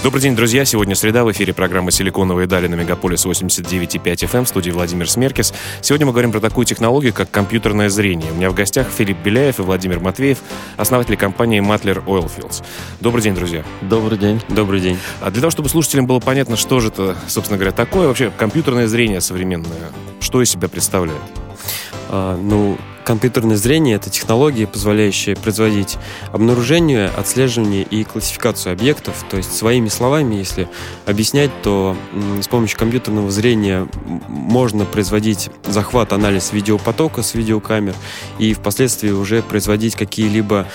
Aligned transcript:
Добрый 0.00 0.22
день, 0.22 0.36
друзья. 0.36 0.64
Сегодня 0.64 0.94
среда. 0.94 1.24
В 1.24 1.32
эфире 1.32 1.52
программа 1.52 1.90
«Силиконовые 1.90 2.46
дали» 2.46 2.68
на 2.68 2.76
Мегаполис 2.76 3.26
89,5 3.26 4.00
FM 4.00 4.44
в 4.44 4.48
студии 4.48 4.70
Владимир 4.70 5.10
Смеркис. 5.10 5.52
Сегодня 5.80 6.06
мы 6.06 6.12
говорим 6.12 6.30
про 6.30 6.38
такую 6.38 6.66
технологию, 6.66 7.12
как 7.12 7.32
компьютерное 7.32 7.88
зрение. 7.88 8.30
У 8.30 8.36
меня 8.36 8.48
в 8.48 8.54
гостях 8.54 8.86
Филипп 8.96 9.18
Беляев 9.24 9.58
и 9.58 9.62
Владимир 9.62 9.98
Матвеев, 9.98 10.38
основатели 10.76 11.16
компании 11.16 11.60
Matller 11.60 12.04
Oilfields. 12.04 12.62
Добрый 13.00 13.24
день, 13.24 13.34
друзья. 13.34 13.64
Добрый 13.82 14.18
день. 14.18 14.40
Добрый 14.48 14.80
день. 14.80 14.98
А 15.20 15.32
для 15.32 15.40
того, 15.40 15.50
чтобы 15.50 15.68
слушателям 15.68 16.06
было 16.06 16.20
понятно, 16.20 16.56
что 16.56 16.78
же 16.78 16.88
это, 16.88 17.16
собственно 17.26 17.58
говоря, 17.58 17.72
такое, 17.72 18.06
вообще 18.06 18.30
компьютерное 18.30 18.86
зрение 18.86 19.20
современное, 19.20 19.90
что 20.20 20.40
из 20.40 20.48
себя 20.48 20.68
представляет? 20.68 21.20
А, 22.08 22.36
ну, 22.36 22.78
Компьютерное 23.08 23.56
зрение— 23.56 23.96
это 23.96 24.10
технология, 24.10 24.66
позволяющая 24.66 25.34
производить 25.34 25.96
обнаружение, 26.30 27.06
отслеживание 27.06 27.82
и 27.82 28.04
классификацию 28.04 28.74
объектов. 28.74 29.24
То 29.30 29.38
есть, 29.38 29.56
своими 29.56 29.88
словами, 29.88 30.34
если 30.34 30.68
объяснять, 31.06 31.50
то 31.62 31.96
с 32.42 32.48
помощью 32.48 32.78
компьютерного 32.78 33.30
зрения 33.30 33.88
можно 34.28 34.84
производить 34.84 35.48
захват, 35.66 36.12
анализ 36.12 36.52
видеопотока 36.52 37.22
с 37.22 37.32
видеокамер 37.32 37.94
и 38.38 38.52
впоследствии 38.52 39.08
уже 39.08 39.40
производить 39.40 39.94
какие-либо 39.94 40.66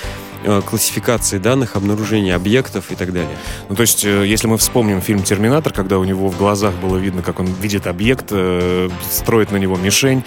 классификации 0.66 1.38
данных, 1.38 1.76
обнаружения 1.76 2.36
объектов 2.36 2.92
и 2.92 2.96
так 2.96 3.14
далее. 3.14 3.38
Ну, 3.70 3.76
то 3.76 3.82
есть, 3.82 4.06
э, 4.06 4.26
если 4.26 4.48
мы 4.48 4.58
вспомним 4.58 5.02
фильм 5.02 5.24
«Терминатор», 5.24 5.74
когда 5.74 6.00
у 6.00 6.04
него 6.04 6.30
в 6.30 6.38
глазах 6.38 6.74
было 6.76 6.98
видно, 6.98 7.22
как 7.22 7.40
он 7.40 7.48
видит 7.62 7.88
объект, 7.88 8.28
э, 8.32 8.90
строит 9.10 9.52
на 9.52 9.58
него 9.58 9.78
мишень, 9.78 10.24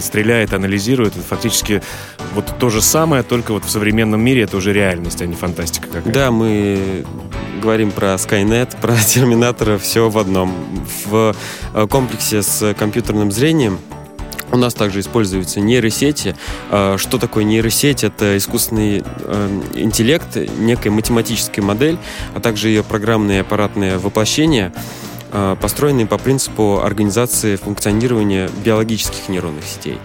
стреляет, 0.00 0.52
анализирует, 0.52 1.16
это 1.16 1.26
фактически 1.26 1.82
вот 2.34 2.46
то 2.58 2.70
же 2.70 2.80
самое, 2.80 3.22
только 3.22 3.52
вот 3.52 3.64
в 3.64 3.70
современном 3.70 4.20
мире 4.20 4.42
это 4.42 4.56
уже 4.56 4.72
реальность, 4.72 5.20
а 5.22 5.26
не 5.26 5.34
фантастика 5.34 5.86
какая-то. 5.86 6.10
Да, 6.10 6.30
мы 6.30 7.04
говорим 7.60 7.90
про 7.90 8.14
Skynet, 8.14 8.76
про 8.80 8.96
Терминатора, 8.96 9.78
все 9.78 10.08
в 10.08 10.18
одном. 10.18 10.54
В 11.04 11.34
комплексе 11.88 12.42
с 12.42 12.74
компьютерным 12.74 13.32
зрением 13.32 13.78
у 14.54 14.56
нас 14.56 14.74
также 14.74 15.00
используются 15.00 15.60
нейросети. 15.60 16.36
А, 16.70 16.96
что 16.96 17.18
такое 17.18 17.44
нейросеть? 17.44 18.04
Это 18.04 18.36
искусственный 18.36 19.02
э, 19.04 19.62
интеллект, 19.74 20.36
некая 20.58 20.90
математическая 20.90 21.64
модель, 21.64 21.98
а 22.34 22.40
также 22.40 22.68
ее 22.68 22.82
программное 22.82 23.38
и 23.38 23.40
аппаратное 23.40 23.98
воплощение 23.98 24.72
а, 25.32 25.56
построенные 25.56 26.06
по 26.06 26.16
принципу 26.16 26.80
организации 26.82 27.56
функционирования 27.56 28.48
биологических 28.64 29.28
нейронных 29.28 29.64
сетей. 29.64 29.98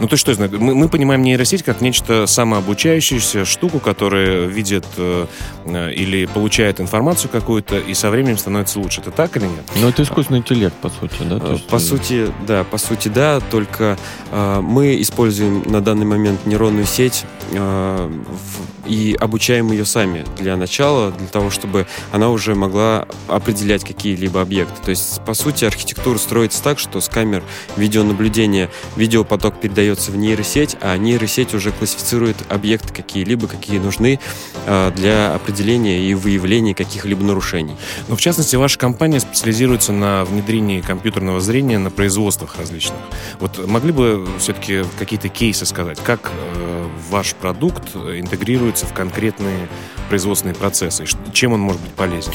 Ну, 0.00 0.08
то 0.08 0.14
есть, 0.14 0.20
что 0.20 0.34
значит? 0.34 0.58
Мы, 0.58 0.74
мы 0.74 0.88
понимаем 0.88 1.22
нейросеть 1.22 1.62
как 1.62 1.80
нечто 1.80 2.26
самообучающуюся 2.26 3.44
штуку, 3.44 3.78
которая 3.78 4.46
видит 4.46 4.84
э, 4.96 5.26
э, 5.66 5.92
или 5.92 6.26
получает 6.26 6.80
информацию 6.80 7.30
какую-то 7.30 7.78
и 7.78 7.94
со 7.94 8.10
временем 8.10 8.38
становится 8.38 8.80
лучше. 8.80 9.00
Это 9.00 9.10
так 9.10 9.36
или 9.36 9.44
нет? 9.44 9.64
Ну, 9.76 9.88
это 9.88 10.02
искусственный 10.02 10.40
интеллект, 10.40 10.74
по 10.76 10.88
сути, 10.88 11.22
да? 11.22 11.38
То 11.38 11.52
есть... 11.52 11.66
По 11.66 11.78
сути, 11.78 12.30
да, 12.46 12.64
по 12.64 12.78
сути, 12.78 13.08
да, 13.08 13.40
только 13.40 13.96
э, 14.30 14.60
мы 14.60 15.00
используем 15.00 15.62
на 15.66 15.80
данный 15.80 16.06
момент 16.06 16.44
нейронную 16.46 16.86
сеть 16.86 17.24
э, 17.52 18.10
в, 18.10 18.88
и 18.88 19.16
обучаем 19.18 19.70
ее 19.72 19.84
сами 19.84 20.24
для 20.38 20.56
начала, 20.56 21.12
для 21.12 21.26
того, 21.28 21.50
чтобы 21.50 21.86
она 22.12 22.30
уже 22.30 22.54
могла 22.54 23.06
определять 23.28 23.84
какие-либо 23.84 24.40
объекты. 24.40 24.82
То 24.82 24.90
есть, 24.90 25.24
по 25.24 25.34
сути, 25.34 25.64
архитектура 25.64 26.18
строится 26.18 26.62
так, 26.62 26.78
что 26.78 27.00
с 27.00 27.08
камер 27.08 27.42
видеонаблюдения 27.76 28.70
видеопоток 28.96 29.60
передает 29.60 29.83
передается 29.84 30.12
в 30.12 30.16
нейросеть, 30.16 30.76
а 30.80 30.96
нейросеть 30.96 31.52
уже 31.52 31.70
классифицирует 31.70 32.36
объекты 32.48 32.92
какие-либо, 32.92 33.46
какие 33.46 33.78
нужны 33.78 34.18
э, 34.66 34.92
для 34.96 35.34
определения 35.34 36.00
и 36.08 36.14
выявления 36.14 36.74
каких-либо 36.74 37.22
нарушений. 37.22 37.76
Но 38.08 38.16
в 38.16 38.20
частности, 38.20 38.56
ваша 38.56 38.78
компания 38.78 39.20
специализируется 39.20 39.92
на 39.92 40.24
внедрении 40.24 40.80
компьютерного 40.80 41.40
зрения 41.40 41.78
на 41.78 41.90
производствах 41.90 42.56
различных. 42.58 42.98
Вот 43.40 43.66
могли 43.66 43.92
бы 43.92 44.26
все-таки 44.38 44.84
какие-то 44.98 45.28
кейсы 45.28 45.66
сказать, 45.66 45.98
как 46.02 46.32
э, 46.32 46.88
ваш 47.10 47.34
продукт 47.34 47.94
интегрируется 47.94 48.86
в 48.86 48.94
конкретные 48.94 49.68
производственные 50.08 50.54
процессы, 50.54 51.04
чем 51.32 51.52
он 51.52 51.60
может 51.60 51.80
быть 51.80 51.92
полезен? 51.92 52.32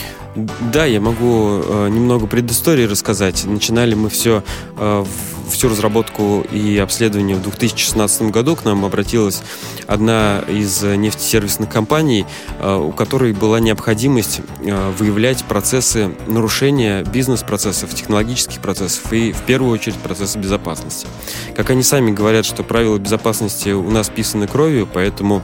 Да, 0.71 0.85
я 0.85 1.01
могу 1.01 1.61
э, 1.63 1.89
немного 1.89 2.27
предыстории 2.27 2.85
рассказать. 2.85 3.43
Начинали 3.45 3.95
мы 3.95 4.09
все 4.09 4.43
э, 4.77 5.05
всю 5.49 5.69
разработку 5.69 6.45
и 6.51 6.77
обследование 6.77 7.35
в 7.47 7.57
2016 7.57 8.23
году 8.23 8.55
к 8.55 8.65
нам 8.65 8.85
обратилась 8.85 9.41
одна 9.87 10.43
из 10.47 10.81
нефтесервисных 10.83 11.69
компаний, 11.69 12.25
э, 12.59 12.75
у 12.75 12.91
которой 12.91 13.33
была 13.33 13.59
необходимость 13.59 14.41
э, 14.61 14.91
выявлять 14.97 15.43
процессы 15.45 16.11
нарушения 16.27 17.03
бизнес-процессов, 17.03 17.93
технологических 17.93 18.59
процессов 18.59 19.11
и, 19.13 19.31
в 19.31 19.41
первую 19.43 19.71
очередь, 19.71 19.95
процессы 19.97 20.37
безопасности. 20.37 21.07
Как 21.55 21.69
они 21.69 21.83
сами 21.83 22.11
говорят, 22.11 22.45
что 22.45 22.63
правила 22.63 22.97
безопасности 22.97 23.69
у 23.69 23.89
нас 23.89 24.09
писаны 24.09 24.47
кровью, 24.47 24.87
поэтому 24.91 25.41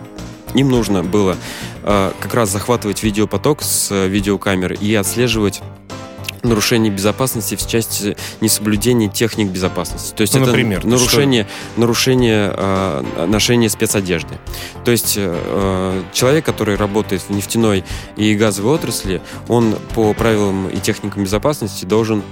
им 0.53 0.69
нужно 0.69 1.03
было 1.03 1.37
э, 1.83 2.11
как 2.19 2.33
раз 2.33 2.49
захватывать 2.49 3.03
видеопоток 3.03 3.61
с 3.61 4.07
видеокамер 4.07 4.73
и 4.73 4.93
отслеживать 4.95 5.61
нарушение 6.45 6.91
безопасности 6.91 7.55
в 7.55 7.67
части 7.67 8.15
несоблюдения 8.41 9.09
техник 9.09 9.49
безопасности. 9.49 10.13
То 10.15 10.21
есть 10.21 10.33
ну, 10.33 10.41
это 10.41 10.51
например, 10.51 10.85
нарушение, 10.85 11.47
нарушение 11.77 12.53
э, 12.55 13.25
ношения 13.27 13.69
спецодежды. 13.69 14.37
То 14.83 14.91
есть 14.91 15.15
э, 15.17 16.03
человек, 16.13 16.45
который 16.45 16.75
работает 16.75 17.21
в 17.21 17.29
нефтяной 17.29 17.83
и 18.15 18.35
газовой 18.35 18.75
отрасли, 18.75 19.21
он 19.47 19.75
по 19.93 20.13
правилам 20.13 20.69
и 20.69 20.79
техникам 20.79 21.23
безопасности 21.23 21.85
должен 21.85 22.19
э, 22.19 22.23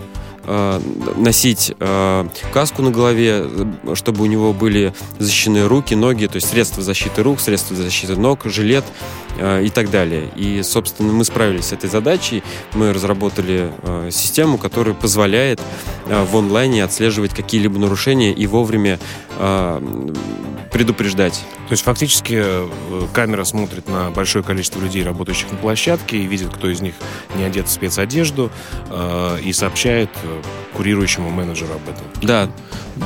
носить 0.46 1.74
э, 1.80 2.28
каску 2.54 2.82
на 2.82 2.92
голове, 2.92 3.46
чтобы 3.94 4.24
у 4.24 4.26
него 4.26 4.54
были 4.54 4.94
защищены 5.20 5.68
руки, 5.68 5.96
ноги, 5.96 6.26
то 6.28 6.36
есть 6.36 6.50
средства 6.50 6.84
защиты 6.84 7.24
рук, 7.24 7.40
средства 7.40 7.76
защиты 7.76 8.16
ног, 8.16 8.42
жилет 8.46 8.84
э, 9.38 9.64
и 9.64 9.70
так 9.70 9.90
далее. 9.90 10.30
И, 10.36 10.62
собственно, 10.64 11.14
мы 11.14 11.24
справились 11.24 11.66
с 11.66 11.74
этой 11.74 11.90
задачей. 11.90 12.44
Мы 12.74 12.94
разработали 12.94 13.72
э, 13.82 14.10
систему, 14.12 14.58
которая 14.58 14.94
позволяет 14.94 15.62
э, 16.08 16.24
в 16.24 16.36
онлайне 16.38 16.84
отслеживать 16.84 17.34
какие-либо 17.34 17.80
нарушения 17.80 18.34
и 18.34 18.46
вовремя 18.48 19.00
э, 19.33 19.33
предупреждать. 20.74 21.46
То 21.68 21.72
есть 21.72 21.84
фактически 21.84 22.42
э, 22.44 22.68
камера 23.14 23.44
смотрит 23.44 23.88
на 23.88 24.10
большое 24.10 24.44
количество 24.44 24.80
людей, 24.80 25.04
работающих 25.04 25.52
на 25.52 25.58
площадке, 25.58 26.18
и 26.18 26.26
видит, 26.26 26.50
кто 26.54 26.68
из 26.68 26.82
них 26.82 26.96
не 27.38 27.44
одет 27.44 27.68
в 27.68 27.72
спецодежду, 27.72 28.52
э, 28.90 29.38
и 29.44 29.54
сообщает 29.54 30.10
э, 30.24 30.42
курирующему 30.76 31.30
менеджеру 31.30 31.74
об 31.76 31.84
этом. 31.84 32.06
Да, 32.22 32.50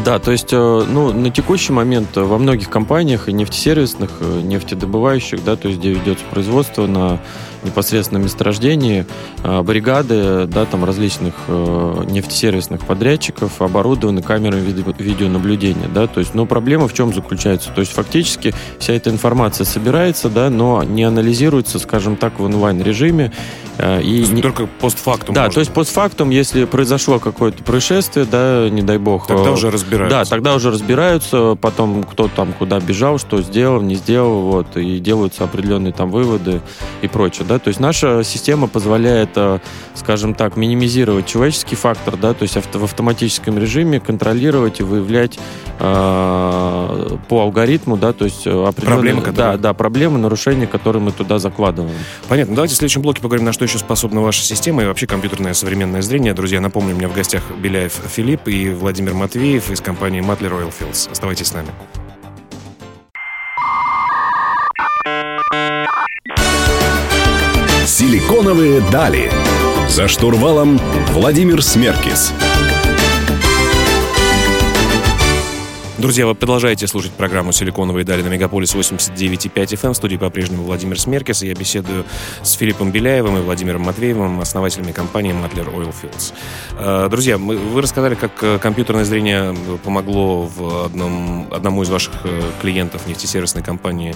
да, 0.05 0.19
то 0.19 0.31
есть, 0.31 0.51
ну, 0.51 1.13
на 1.13 1.29
текущий 1.29 1.73
момент 1.73 2.15
во 2.15 2.37
многих 2.37 2.69
компаниях 2.69 3.29
и 3.29 3.33
нефтесервисных, 3.33 4.21
нефтедобывающих, 4.21 5.43
да, 5.43 5.55
то 5.55 5.67
есть, 5.67 5.79
где 5.79 5.91
ведется 5.91 6.23
производство 6.31 6.87
на 6.87 7.19
непосредственно 7.67 8.19
месторождении, 8.19 9.05
бригады, 9.43 10.45
да, 10.45 10.65
там 10.65 10.83
различных 10.83 11.33
нефтесервисных 11.47 12.85
подрядчиков 12.85 13.61
оборудованы 13.61 14.21
камерами 14.21 14.61
видеонаблюдения, 14.97 15.87
да, 15.93 16.07
то 16.07 16.19
есть, 16.19 16.33
но 16.33 16.45
проблема 16.45 16.87
в 16.87 16.93
чем 16.93 17.13
заключается? 17.13 17.71
То 17.71 17.81
есть, 17.81 17.93
фактически 17.93 18.53
вся 18.79 18.93
эта 18.93 19.09
информация 19.09 19.65
собирается, 19.65 20.29
да, 20.29 20.49
но 20.49 20.83
не 20.83 21.03
анализируется, 21.03 21.79
скажем 21.79 22.15
так, 22.15 22.39
в 22.39 22.43
онлайн-режиме. 22.43 23.31
Э, 23.77 24.01
и 24.01 24.25
то 24.25 24.33
не... 24.33 24.41
Только 24.41 24.67
постфактум. 24.67 25.35
Да, 25.35 25.41
можно. 25.41 25.53
то 25.53 25.59
есть 25.59 25.71
постфактум, 25.71 26.29
если 26.29 26.65
произошло 26.65 27.19
какое-то 27.19 27.63
происшествие, 27.63 28.25
да, 28.25 28.69
не 28.69 28.81
дай 28.81 28.97
бог. 28.97 29.27
Тогда 29.27 29.49
э, 29.49 29.53
уже 29.53 29.69
разбираются. 29.69 30.17
Да, 30.17 30.25
тогда 30.25 30.55
уже 30.55 30.71
разбираются, 30.71 31.55
потом 31.59 32.03
кто 32.03 32.27
там 32.27 32.53
куда 32.53 32.79
бежал, 32.79 33.19
что 33.19 33.41
сделал, 33.41 33.81
не 33.81 33.95
сделал, 33.95 34.41
вот, 34.41 34.77
и 34.77 34.99
делаются 34.99 35.43
определенные 35.43 35.93
там 35.93 36.09
выводы 36.09 36.61
и 37.01 37.07
прочее, 37.07 37.45
да. 37.47 37.56
То 37.59 37.69
есть 37.69 37.79
наша 37.79 38.23
система 38.23 38.67
позволяет, 38.67 39.29
э, 39.35 39.59
скажем 39.95 40.33
так, 40.33 40.55
минимизировать 40.55 41.25
человеческий 41.25 41.75
фактор, 41.75 42.17
да, 42.17 42.33
то 42.33 42.43
есть 42.43 42.55
в 42.55 42.83
автоматическом 42.83 43.57
режиме 43.57 43.99
контролировать 43.99 44.79
и 44.79 44.83
выявлять 44.83 45.39
э, 45.79 47.17
по 47.27 47.41
алгоритму, 47.41 47.97
да, 47.97 48.13
то 48.13 48.25
есть 48.25 48.47
определенные... 48.47 48.95
Проблемы, 48.95 49.21
которые... 49.21 49.51
Да, 49.53 49.57
да, 49.57 49.73
проблемы, 49.73 50.17
нарушения, 50.19 50.67
которые 50.67 51.01
мы 51.01 51.11
туда 51.11 51.39
закладываем. 51.39 51.95
Понятно. 52.27 52.55
Давайте 52.55 52.75
в 52.75 52.77
следующем 52.77 53.01
блоке 53.01 53.21
поговорим, 53.21 53.45
на 53.45 53.53
что 53.53 53.65
еще 53.65 53.77
способна 53.77 54.21
ваша 54.21 54.41
система 54.41 54.83
и 54.83 54.85
вообще 54.85 55.07
компьютерное 55.07 55.53
современное 55.53 56.01
зрение. 56.01 56.33
Друзья, 56.33 56.61
напомню, 56.61 56.93
у 56.93 56.97
меня 56.97 57.09
в 57.09 57.13
гостях 57.13 57.43
Беляев 57.57 57.93
Филипп 57.93 58.47
и 58.47 58.69
Владимир 58.69 59.13
Матвеев 59.13 59.71
из 59.71 59.81
компании 59.81 60.21
Matler 60.21 60.51
Oilfields. 60.51 61.11
Оставайтесь 61.11 61.47
с 61.47 61.53
нами. 61.53 61.69
Силиконовые 67.87 68.81
дали. 68.91 69.31
За 69.87 70.09
штурвалом 70.09 70.77
Владимир 71.13 71.63
Смеркис. 71.63 72.33
Друзья, 75.97 76.27
вы 76.27 76.35
продолжаете 76.35 76.85
слушать 76.85 77.11
программу 77.13 77.51
«Силиконовые 77.53 78.05
дали» 78.05 78.21
на 78.21 78.27
Мегаполис 78.27 78.75
89,5 78.75 79.51
FM. 79.51 79.93
В 79.93 79.95
студии 79.95 80.17
по-прежнему 80.17 80.63
Владимир 80.63 80.99
Смеркис. 80.99 81.41
И 81.41 81.47
я 81.47 81.55
беседую 81.55 82.05
с 82.43 82.51
Филиппом 82.51 82.91
Беляевым 82.91 83.37
и 83.37 83.41
Владимиром 83.41 83.81
Матвеевым, 83.83 84.41
основателями 84.41 84.91
компании 84.91 85.33
Matler 85.33 85.73
Oilfields. 85.73 86.33
Э, 86.77 87.07
друзья, 87.09 87.37
вы 87.37 87.81
рассказали, 87.81 88.15
как 88.15 88.31
э, 88.43 88.59
компьютерное 88.59 89.05
зрение 89.05 89.55
помогло 89.83 90.43
в 90.43 90.85
одном, 90.85 91.47
одному 91.51 91.81
из 91.83 91.89
ваших 91.89 92.13
э, 92.25 92.41
клиентов 92.61 93.07
нефтесервисной 93.07 93.63
компании 93.63 94.13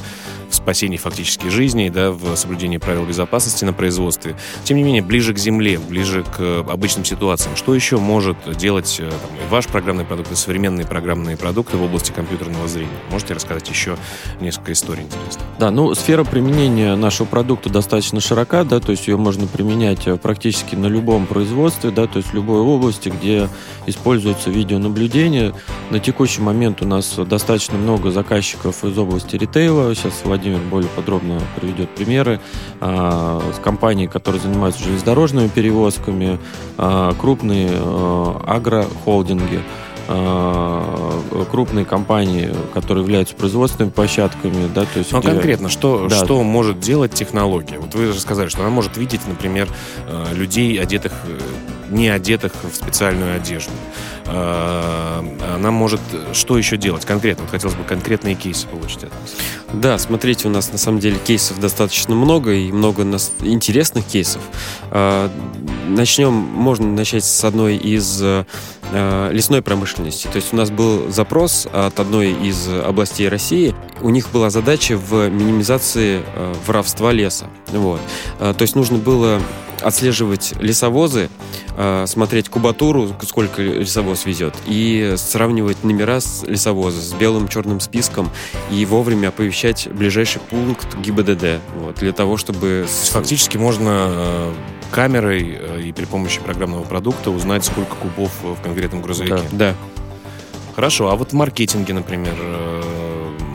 спасении 0.61 0.97
фактически 0.97 1.47
жизней, 1.47 1.89
да, 1.89 2.11
в 2.11 2.35
соблюдении 2.35 2.77
правил 2.77 3.05
безопасности 3.05 3.65
на 3.65 3.73
производстве. 3.73 4.35
Тем 4.63 4.77
не 4.77 4.83
менее, 4.83 5.01
ближе 5.01 5.33
к 5.33 5.37
земле, 5.37 5.79
ближе 5.79 6.23
к 6.23 6.63
обычным 6.69 7.03
ситуациям. 7.03 7.55
Что 7.55 7.75
еще 7.75 7.97
может 7.97 8.37
делать 8.57 8.97
там, 8.99 9.09
ваш 9.49 9.67
программный 9.67 10.05
продукт 10.05 10.31
и 10.31 10.35
современные 10.35 10.85
программные 10.85 11.37
продукты 11.37 11.77
в 11.77 11.83
области 11.83 12.11
компьютерного 12.11 12.67
зрения? 12.67 12.89
Можете 13.09 13.33
рассказать 13.33 13.67
еще 13.69 13.97
несколько 14.39 14.71
историй 14.71 15.03
интересных? 15.03 15.43
Да, 15.59 15.71
ну, 15.71 15.93
сфера 15.95 16.23
применения 16.23 16.95
нашего 16.95 17.27
продукта 17.27 17.69
достаточно 17.69 18.19
широка, 18.21 18.63
да, 18.63 18.79
то 18.79 18.91
есть 18.91 19.07
ее 19.07 19.17
можно 19.17 19.47
применять 19.47 20.07
практически 20.21 20.75
на 20.75 20.87
любом 20.87 21.25
производстве, 21.25 21.89
да, 21.91 22.07
то 22.07 22.17
есть 22.17 22.29
в 22.29 22.33
любой 22.33 22.59
области, 22.59 23.09
где 23.09 23.49
используется 23.87 24.49
видеонаблюдение. 24.49 25.53
На 25.89 25.99
текущий 25.99 26.41
момент 26.41 26.81
у 26.81 26.85
нас 26.85 27.15
достаточно 27.15 27.77
много 27.77 28.11
заказчиков 28.11 28.83
из 28.83 28.97
области 28.97 29.35
ритейла. 29.35 29.95
Сейчас 29.95 30.21
Владимир 30.23 30.50
более 30.57 30.89
подробно 30.89 31.39
приведет 31.55 31.89
примеры. 31.89 32.39
А, 32.79 33.41
с 33.55 33.59
компаний, 33.59 34.07
которые 34.07 34.41
занимаются 34.41 34.83
железнодорожными 34.83 35.47
перевозками, 35.47 36.39
а, 36.77 37.13
крупные 37.13 37.69
а, 37.73 38.43
агрохолдинги 38.47 39.61
крупные 41.51 41.85
компании, 41.85 42.53
которые 42.73 43.03
являются 43.03 43.33
производственными 43.33 43.91
площадками, 43.91 44.69
да, 44.73 44.83
то 44.83 44.99
есть. 44.99 45.13
Ну 45.13 45.19
где... 45.19 45.29
конкретно, 45.29 45.69
что 45.69 46.07
да. 46.09 46.25
что 46.25 46.43
может 46.43 46.81
делать 46.81 47.13
технология? 47.13 47.77
Вот 47.79 47.95
вы 47.95 48.07
же 48.07 48.19
сказали, 48.19 48.49
что 48.49 48.59
она 48.61 48.71
может 48.71 48.97
видеть, 48.97 49.21
например, 49.25 49.69
людей 50.33 50.77
одетых 50.81 51.13
э, 51.27 51.39
не 51.91 52.09
одетых 52.09 52.53
в 52.63 52.75
специальную 52.75 53.35
одежду. 53.35 53.71
А, 54.25 55.23
она 55.55 55.71
может 55.71 55.99
что 56.33 56.57
еще 56.57 56.77
делать 56.77 57.05
конкретно? 57.05 57.43
Вот 57.43 57.51
хотелось 57.51 57.75
бы 57.75 57.83
конкретные 57.83 58.35
кейсы 58.35 58.67
получить 58.67 59.03
от 59.03 59.11
вас. 59.11 59.35
Да, 59.73 59.97
смотрите, 59.97 60.47
у 60.47 60.51
нас 60.51 60.71
на 60.71 60.77
самом 60.77 60.99
деле 60.99 61.17
кейсов 61.17 61.59
достаточно 61.59 62.15
много 62.15 62.53
и 62.53 62.71
много 62.71 63.03
интересных 63.41 64.05
кейсов. 64.05 64.41
А, 64.89 65.29
начнем, 65.87 66.33
можно 66.33 66.87
начать 66.87 67.25
с 67.25 67.43
одной 67.43 67.75
из 67.75 68.19
а, 68.21 68.45
лесной 69.31 69.61
промышленности. 69.61 70.27
То 70.27 70.37
есть 70.37 70.53
у 70.53 70.55
нас 70.55 70.71
был 70.71 71.11
запрос 71.11 71.67
от 71.71 71.99
одной 71.99 72.31
из 72.31 72.67
областей 72.69 73.27
России. 73.27 73.75
У 74.01 74.09
них 74.09 74.29
была 74.31 74.49
задача 74.49 74.97
в 74.97 75.29
минимизации 75.29 76.21
воровства 76.65 77.11
леса. 77.11 77.47
Вот. 77.67 78.01
То 78.39 78.55
есть 78.59 78.75
нужно 78.75 78.97
было 78.97 79.39
отслеживать 79.81 80.53
лесовозы, 80.59 81.29
э, 81.77 82.05
смотреть 82.07 82.49
кубатуру, 82.49 83.09
сколько 83.23 83.61
лесовоз 83.61 84.25
везет, 84.25 84.53
и 84.67 85.15
сравнивать 85.17 85.83
номера 85.83 86.19
с 86.19 86.43
лесовоза 86.43 87.01
с 87.01 87.13
белым 87.13 87.47
черным 87.47 87.79
списком 87.79 88.29
и 88.71 88.85
вовремя 88.85 89.29
оповещать 89.29 89.87
ближайший 89.91 90.39
пункт 90.41 90.97
ГИБДД, 90.97 91.59
вот, 91.75 91.95
для 91.95 92.11
того, 92.13 92.37
чтобы... 92.37 92.85
Фактически 93.11 93.57
можно 93.57 94.07
э, 94.09 94.53
камерой 94.91 95.57
э, 95.59 95.81
и 95.81 95.91
при 95.91 96.05
помощи 96.05 96.39
программного 96.39 96.83
продукта 96.83 97.31
узнать, 97.31 97.65
сколько 97.65 97.95
кубов 97.95 98.31
в 98.43 98.61
конкретном 98.61 99.01
грузовике. 99.01 99.41
Да. 99.51 99.71
да. 99.71 99.75
Хорошо, 100.75 101.09
а 101.09 101.15
вот 101.15 101.31
в 101.31 101.33
маркетинге, 101.33 101.93
например, 101.93 102.35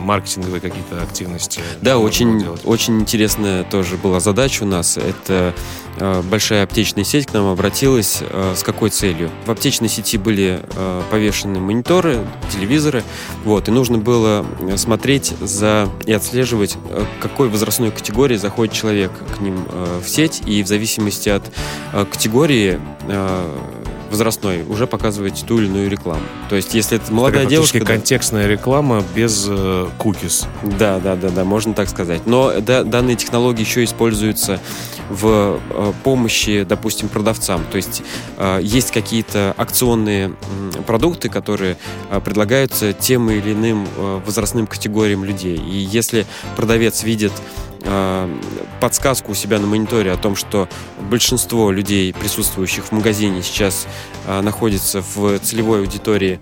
маркетинговые 0.07 0.61
какие-то 0.61 1.03
активности? 1.03 1.61
Да, 1.81 1.97
очень, 1.97 2.47
очень 2.63 3.01
интересная 3.01 3.63
тоже 3.65 3.97
была 3.97 4.21
задача 4.21 4.63
у 4.63 4.65
нас. 4.65 4.97
Это 4.97 5.53
э, 5.97 6.21
большая 6.21 6.63
аптечная 6.63 7.03
сеть 7.03 7.27
к 7.27 7.33
нам 7.33 7.47
обратилась. 7.47 8.19
Э, 8.21 8.53
с 8.55 8.63
какой 8.63 8.89
целью? 8.89 9.29
В 9.45 9.51
аптечной 9.51 9.89
сети 9.89 10.17
были 10.17 10.61
э, 10.63 11.01
повешены 11.11 11.59
мониторы, 11.59 12.25
телевизоры. 12.53 13.03
Вот, 13.43 13.67
и 13.67 13.71
нужно 13.71 13.97
было 13.97 14.45
смотреть 14.77 15.33
за 15.41 15.89
и 16.05 16.13
отслеживать, 16.13 16.77
какой 17.19 17.49
возрастной 17.49 17.91
категории 17.91 18.37
заходит 18.37 18.73
человек 18.73 19.11
к 19.35 19.41
ним 19.41 19.65
в 20.01 20.07
сеть. 20.07 20.41
И 20.45 20.63
в 20.63 20.67
зависимости 20.67 21.27
от 21.27 21.43
категории 21.91 22.79
возрастной 24.09 24.63
уже 24.67 24.87
показывать 24.87 25.43
ту 25.47 25.59
или 25.59 25.65
иную 25.67 25.89
рекламу. 25.89 26.21
То 26.49 26.55
есть, 26.55 26.73
если 26.73 26.97
это 26.97 27.11
молодая 27.11 27.43
это 27.43 27.51
девушка... 27.51 27.79
контекстная 27.79 28.47
реклама 28.47 29.03
без 29.15 29.45
э, 29.47 29.87
cookies. 29.99 30.45
Да, 30.77 30.99
да, 30.99 31.15
да, 31.15 31.29
да, 31.29 31.43
можно 31.43 31.73
так 31.73 31.89
сказать. 31.89 32.25
Но 32.25 32.53
да, 32.59 32.83
данные 32.83 33.15
технологии 33.15 33.61
еще 33.61 33.83
используются 33.83 34.59
в 35.09 35.59
э, 35.69 35.93
помощи, 36.03 36.63
допустим, 36.63 37.09
продавцам. 37.09 37.65
То 37.71 37.77
есть, 37.77 38.03
э, 38.37 38.59
есть 38.61 38.91
какие-то 38.91 39.53
акционные 39.57 40.33
продукты, 40.85 41.29
которые 41.29 41.77
э, 42.09 42.19
предлагаются 42.19 42.93
тем 42.93 43.29
или 43.29 43.53
иным 43.53 43.87
возрастным 44.25 44.67
категориям 44.67 45.23
людей. 45.23 45.57
И 45.57 45.77
если 45.77 46.25
продавец 46.55 47.03
видит 47.03 47.31
подсказку 48.81 49.31
у 49.31 49.35
себя 49.35 49.59
на 49.59 49.67
мониторе 49.67 50.11
о 50.11 50.17
том, 50.17 50.35
что 50.35 50.67
большинство 51.09 51.71
людей, 51.71 52.13
присутствующих 52.13 52.85
в 52.85 52.91
магазине, 52.91 53.41
сейчас 53.43 53.87
находится 54.27 55.01
в 55.01 55.39
целевой 55.39 55.79
аудитории 55.79 56.39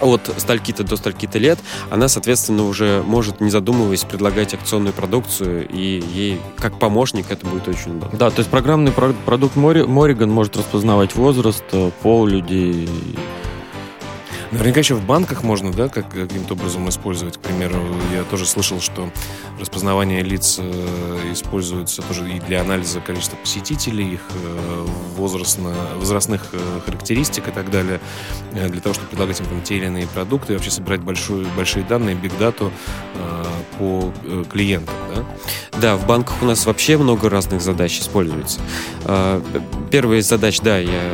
от 0.00 0.32
стальки-то 0.36 0.84
до 0.84 0.96
стальки-то 0.96 1.38
лет, 1.38 1.58
она, 1.90 2.08
соответственно, 2.08 2.64
уже 2.66 3.02
может, 3.06 3.40
не 3.40 3.50
задумываясь, 3.50 4.04
предлагать 4.04 4.54
акционную 4.54 4.92
продукцию, 4.92 5.68
и 5.68 6.02
ей, 6.14 6.40
как 6.56 6.78
помощник, 6.78 7.26
это 7.30 7.46
будет 7.46 7.68
очень 7.68 7.96
удобно. 7.96 8.18
Да, 8.18 8.30
то 8.30 8.38
есть 8.40 8.50
программный 8.50 8.92
продукт 8.92 9.56
Мориган 9.56 10.30
может 10.30 10.56
распознавать 10.56 11.14
возраст, 11.14 11.64
э, 11.72 11.90
пол 12.02 12.26
людей, 12.26 12.88
Наверняка 14.52 14.80
еще 14.80 14.96
в 14.96 15.06
банках 15.06 15.44
можно, 15.44 15.72
да, 15.72 15.88
как, 15.88 16.10
каким-то 16.10 16.54
образом 16.54 16.88
использовать. 16.88 17.36
К 17.36 17.40
примеру, 17.40 17.76
я 18.12 18.24
тоже 18.24 18.46
слышал, 18.46 18.80
что 18.80 19.08
распознавание 19.60 20.22
лиц 20.22 20.56
э, 20.58 21.32
используется 21.32 22.02
тоже 22.02 22.28
и 22.28 22.40
для 22.40 22.62
анализа 22.62 23.00
количества 23.00 23.36
посетителей, 23.36 24.14
их 24.14 24.20
э, 24.34 24.86
возрастно, 25.16 25.72
возрастных 25.98 26.48
э, 26.52 26.80
характеристик 26.84 27.46
и 27.46 27.50
так 27.52 27.70
далее, 27.70 28.00
для 28.52 28.80
того, 28.80 28.94
чтобы 28.94 29.10
предлагать 29.10 29.38
им 29.38 29.46
там, 29.46 29.62
те 29.62 29.76
или 29.76 29.86
иные 29.86 30.08
продукты 30.08 30.54
и 30.54 30.56
вообще 30.56 30.72
собирать 30.72 31.00
большую, 31.00 31.46
большие 31.56 31.84
данные, 31.84 32.16
биг-дату 32.16 32.72
по 33.78 34.12
клиентам, 34.50 34.94
да? 35.14 35.24
Да, 35.80 35.96
в 35.96 36.06
банках 36.06 36.42
у 36.42 36.44
нас 36.44 36.66
вообще 36.66 36.96
много 36.98 37.30
разных 37.30 37.62
задач 37.62 38.00
используется. 38.00 38.60
Первая 39.90 40.18
из 40.18 40.28
задач, 40.28 40.60
да, 40.60 40.78
я 40.78 41.12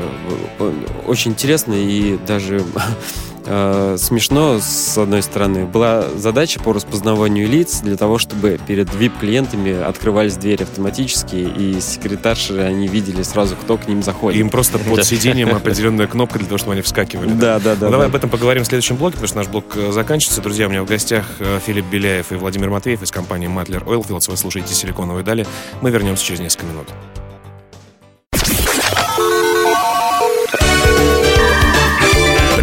очень 1.06 1.32
интересно 1.32 1.74
и 1.74 2.18
даже 2.26 2.64
э, 3.46 3.96
смешно, 3.98 4.58
с 4.60 4.98
одной 4.98 5.22
стороны. 5.22 5.64
Была 5.64 6.04
задача 6.16 6.60
по 6.60 6.72
распознаванию 6.72 7.48
лиц 7.48 7.80
для 7.80 7.96
того, 7.96 8.18
чтобы 8.18 8.58
перед 8.66 8.88
VIP-клиентами 8.88 9.82
открывались 9.82 10.36
двери 10.36 10.64
автоматически, 10.64 11.36
и 11.36 11.80
секретарши, 11.80 12.58
они 12.58 12.88
видели 12.88 13.22
сразу, 13.22 13.56
кто 13.56 13.76
к 13.76 13.88
ним 13.88 14.02
заходит. 14.02 14.40
им 14.40 14.50
просто 14.50 14.78
под 14.78 15.04
сиденьем 15.04 15.48
определенная 15.54 16.06
кнопка 16.06 16.38
для 16.38 16.48
того, 16.48 16.58
чтобы 16.58 16.72
они 16.72 16.82
вскакивали. 16.82 17.30
Да, 17.30 17.58
да, 17.58 17.74
да. 17.74 17.86
Ну, 17.86 17.92
давай 17.92 18.06
об 18.08 18.14
этом 18.14 18.30
поговорим 18.30 18.64
в 18.64 18.66
следующем 18.66 18.96
блоке, 18.96 19.14
потому 19.14 19.28
что 19.28 19.36
наш 19.38 19.48
блок 19.48 19.64
э, 19.76 19.92
заканчивается. 19.92 20.42
Друзья, 20.42 20.66
у 20.66 20.70
меня 20.70 20.82
в 20.82 20.86
гостях 20.86 21.24
э, 21.38 21.58
Филипп 21.64 21.86
Беляев 21.86 22.32
и 22.32 22.34
Владимир 22.34 22.70
Матвеев 22.70 23.02
из 23.02 23.10
компании 23.10 23.48
Matler 23.48 23.84
Oilfields. 23.84 24.30
Вы 24.30 24.36
слушаете 24.36 24.74
«Силиконовые 24.74 25.24
дали». 25.24 25.46
Мы 25.80 25.90
вернемся 25.90 26.24
через 26.24 26.40
несколько 26.40 26.66
минут. 26.66 26.88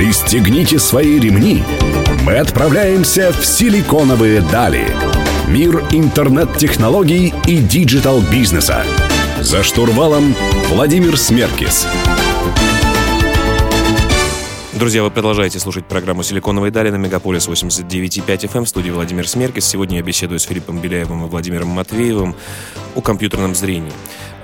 Пристегните 0.04 0.80
свои 0.80 1.18
ремни. 1.18 1.64
Мы 2.26 2.36
отправляемся 2.36 3.32
в 3.32 3.46
силиконовые 3.46 4.42
дали. 4.42 4.86
Мир 5.48 5.82
интернет-технологий 5.92 7.34
и 7.48 7.60
digital-бизнеса. 7.60 8.84
За 9.40 9.64
штурвалом 9.64 10.36
Владимир 10.68 11.18
Смеркис. 11.18 11.88
Друзья, 14.74 15.04
вы 15.04 15.10
продолжаете 15.10 15.60
слушать 15.60 15.86
программу 15.86 16.24
«Силиконовые 16.24 16.70
дали» 16.70 16.90
на 16.90 16.98
Мегаполис 16.98 17.48
89.5 17.48 18.26
FM 18.26 18.66
в 18.66 18.68
студии 18.68 18.90
Владимир 18.90 19.26
Смеркис. 19.26 19.66
Сегодня 19.66 20.00
я 20.00 20.04
беседую 20.04 20.40
с 20.40 20.44
Филиппом 20.44 20.80
Беляевым 20.80 21.26
и 21.26 21.30
Владимиром 21.30 21.70
Матвеевым 21.70 22.36
о 22.94 23.00
компьютерном 23.00 23.56
зрении. 23.56 23.94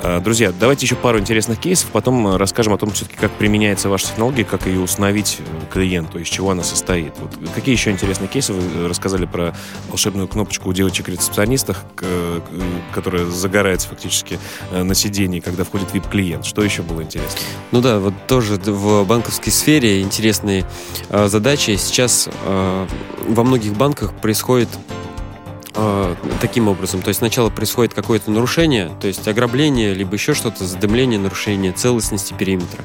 Э, 0.01 0.20
друзья, 0.22 0.53
давайте 0.58 0.86
еще 0.86 0.96
пару 0.96 1.20
интересных 1.20 1.60
кейсов, 1.60 1.89
потом 1.91 2.36
расскажем 2.38 2.74
о 2.74 2.77
том, 2.77 2.91
все-таки, 2.91 3.18
как 3.18 3.32
применяется 3.32 3.89
ваша 3.89 4.08
технология, 4.08 4.46
как 4.46 4.65
ее 4.65 4.79
установить 4.79 5.39
клиенту, 5.72 6.20
из 6.20 6.27
чего 6.27 6.51
она 6.51 6.63
состоит. 6.63 7.13
Вот 7.20 7.32
какие 7.53 7.75
еще 7.75 7.91
интересные 7.91 8.27
кейсы 8.27 8.53
вы 8.53 8.88
рассказали 8.88 9.25
про 9.25 9.53
волшебную 9.89 10.27
кнопочку 10.27 10.70
у 10.70 10.74
девочек-рецепционистах, 10.74 11.84
которая 12.94 13.25
загорается 13.25 13.88
фактически 13.89 14.39
на 14.72 14.96
сидении, 14.96 15.39
когда 15.39 15.63
входит 15.63 15.94
VIP-клиент. 15.94 16.46
Что 16.46 16.63
еще 16.63 16.82
было 16.82 17.01
интересно? 17.01 17.39
Ну 17.72 17.82
да, 17.82 18.00
вот 18.00 18.13
тоже 18.27 18.56
в 18.56 19.06
банковской 19.06 19.51
сфере 19.51 20.01
интересные 20.01 20.65
э, 21.10 21.27
задачи. 21.27 21.75
Сейчас 21.75 22.29
э, 22.46 22.88
во 23.27 23.44
многих 23.44 23.74
банках 23.74 24.13
происходит 24.13 24.70
э, 25.75 26.15
таким 26.41 26.67
образом. 26.67 27.01
То 27.01 27.09
есть 27.09 27.19
сначала 27.19 27.49
происходит 27.49 27.93
какое-то 27.93 28.31
нарушение, 28.31 28.91
то 28.99 29.07
есть 29.07 29.27
ограбление, 29.27 29.93
либо 29.93 30.13
еще 30.13 30.33
что-то, 30.33 30.65
задымление, 30.65 31.19
нарушение 31.19 31.71
целостности 31.71 32.33
периметра. 32.33 32.83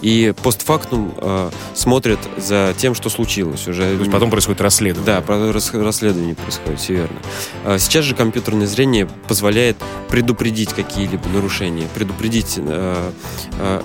И 0.00 0.34
постфактум 0.42 1.14
э, 1.16 1.50
смотрят 1.74 2.18
за 2.36 2.74
тем, 2.76 2.94
что 2.94 3.08
случилось 3.08 3.68
уже. 3.68 3.82
То 3.82 4.00
есть 4.00 4.10
потом 4.10 4.30
происходит 4.30 4.60
расследование. 4.60 5.22
Да, 5.22 5.82
расследование 5.82 6.34
происходит, 6.34 6.80
все 6.80 6.94
верно. 6.94 7.18
А 7.64 7.78
сейчас 7.78 8.04
же 8.04 8.14
компьютерное 8.14 8.66
зрение 8.66 9.08
позволяет 9.28 9.76
предупредить 10.08 10.70
какие-либо 10.70 11.28
нарушения, 11.28 11.86
предупредить 11.94 12.54
э, 12.56 13.12
э, 13.58 13.82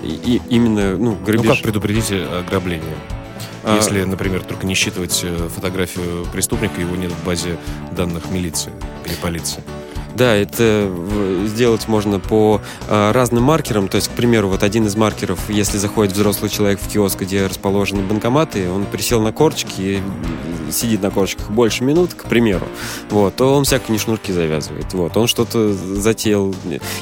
именно 0.49 0.97
ну, 0.97 1.15
грабеж. 1.15 1.45
Ну 1.45 1.53
как 1.53 1.61
предупредить 1.61 2.11
ограбление? 2.11 2.95
А, 3.67 3.75
Если, 3.75 4.01
например, 4.03 4.43
только 4.43 4.65
не 4.65 4.75
считывать 4.75 5.19
э, 5.23 5.49
фотографию 5.53 6.25
преступника, 6.31 6.79
его 6.79 6.95
нет 6.95 7.11
в 7.11 7.25
базе 7.25 7.57
данных 7.91 8.29
милиции 8.31 8.71
или 9.05 9.13
полиции. 9.15 9.61
Да, 10.15 10.33
это 10.33 10.89
сделать 11.45 11.87
можно 11.89 12.19
по 12.19 12.61
э, 12.87 13.11
разным 13.11 13.43
маркерам. 13.43 13.89
То 13.89 13.97
есть, 13.97 14.07
к 14.07 14.11
примеру, 14.11 14.47
вот 14.47 14.63
один 14.63 14.85
из 14.87 14.95
маркеров, 14.95 15.49
если 15.49 15.77
заходит 15.77 16.13
взрослый 16.13 16.49
человек 16.49 16.79
в 16.79 16.87
киоск, 16.89 17.19
где 17.19 17.45
расположены 17.45 18.03
банкоматы, 18.03 18.69
он 18.69 18.85
присел 18.85 19.21
на 19.21 19.33
корчики 19.33 19.81
и 19.81 20.01
сидит 20.71 21.01
на 21.01 21.11
корчиках 21.11 21.49
больше 21.49 21.83
минут, 21.83 22.13
к 22.13 22.25
примеру, 22.25 22.65
вот, 23.09 23.35
то 23.35 23.55
он 23.55 23.63
всякие 23.63 23.93
не 23.93 23.99
шнурки 23.99 24.31
завязывает. 24.31 24.93
Вот, 24.93 25.15
он 25.17 25.27
что-то 25.27 25.73
затеял. 25.73 26.53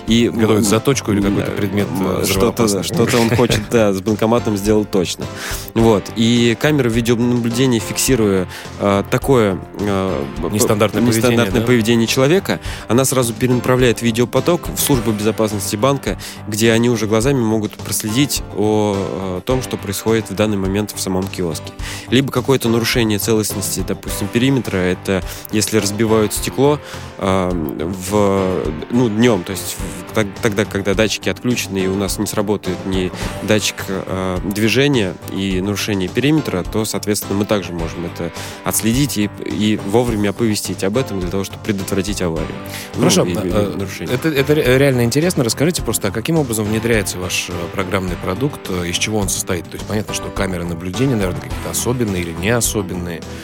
И, 0.08 0.30
Готовит 0.30 0.66
заточку 0.66 1.12
или 1.12 1.22
какой-то 1.22 1.52
предмет 1.52 1.88
э, 2.00 2.26
что-то, 2.28 2.84
что-то 2.84 3.18
он 3.18 3.30
хочет, 3.36 3.64
да, 3.72 3.94
с 3.94 4.02
банкоматом 4.02 4.58
сделать 4.58 4.92
точно. 4.92 5.26
Вот. 5.74 6.04
И 6.16 6.58
камера 6.60 6.90
видеонаблюдения, 6.90 7.80
фиксируя 7.80 8.48
э, 8.80 9.04
такое 9.10 9.60
э, 9.80 10.24
нестандартное, 10.52 11.02
нестандартное 11.02 11.62
поведение, 11.62 11.62
да? 11.62 11.66
поведение 11.66 12.08
человека, 12.08 12.60
она 12.88 13.06
сразу 13.06 13.34
перенаправляет 13.34 14.02
видеопоток 14.02 14.70
в 14.76 14.80
службу 14.80 15.12
безопасности 15.12 15.76
банка, 15.76 16.18
где 16.48 16.72
они 16.72 16.90
уже 16.90 17.08
глазами 17.08 17.40
могут 17.40 17.74
проследить 17.74 18.44
о, 18.56 18.96
о 19.38 19.42
том, 19.42 19.62
что 19.62 19.78
происходит 19.78 20.30
в 20.30 20.36
данный 20.36 20.58
момент 20.58 20.94
в 20.96 21.00
самом 21.00 21.28
киоске. 21.28 21.72
Либо 22.10 22.32
какое-то 22.32 22.70
нарушение 22.70 23.20
целостности, 23.20 23.55
допустим, 23.84 24.28
периметра, 24.28 24.78
это 24.78 25.24
если 25.52 25.78
разбивают 25.78 26.34
стекло 26.34 26.80
э, 27.18 27.50
в, 27.52 28.64
ну, 28.92 29.10
днем, 29.10 29.44
то 29.44 29.52
есть 29.52 29.76
в, 29.78 30.14
тогда, 30.42 30.66
когда 30.66 30.94
датчики 30.94 31.30
отключены 31.30 31.80
и 31.80 31.88
у 31.88 31.96
нас 31.96 32.18
не 32.20 32.28
сработает 32.28 32.78
ни 32.86 33.12
датчик 33.44 33.78
э, 33.88 34.40
движения 34.44 35.14
и 35.32 35.62
нарушение 35.62 36.10
периметра, 36.10 36.64
то, 36.64 36.86
соответственно, 36.86 37.40
мы 37.40 37.46
также 37.46 37.74
можем 37.74 38.06
это 38.06 38.32
отследить 38.64 39.18
и, 39.18 39.30
и 39.46 39.80
вовремя 39.86 40.30
оповестить 40.30 40.84
об 40.84 40.98
этом 40.98 41.20
для 41.20 41.30
того, 41.30 41.44
чтобы 41.44 41.64
предотвратить 41.64 42.22
аварию. 42.22 42.56
Ну, 42.96 43.00
Хорошо, 43.00 43.26
ну, 43.26 43.40
это, 43.40 44.30
это 44.30 44.54
реально 44.54 45.04
интересно. 45.04 45.44
Расскажите 45.44 45.82
просто, 45.82 46.10
а 46.10 46.12
каким 46.12 46.38
образом 46.38 46.66
внедряется 46.66 47.18
ваш 47.18 47.50
э, 47.50 47.54
программный 47.74 48.16
продукт, 48.16 48.70
э, 48.70 48.88
из 48.88 48.98
чего 48.98 49.20
он 49.20 49.30
состоит? 49.30 49.66
То 49.66 49.76
есть 49.76 49.86
понятно, 49.86 50.14
что 50.14 50.30
камеры 50.30 50.66
наблюдения, 50.66 51.16
наверное, 51.16 51.42
какие-то 51.42 51.70
особенные 51.70 52.22
или 52.22 52.32
не 52.32 52.50
особенные. 52.50 53.22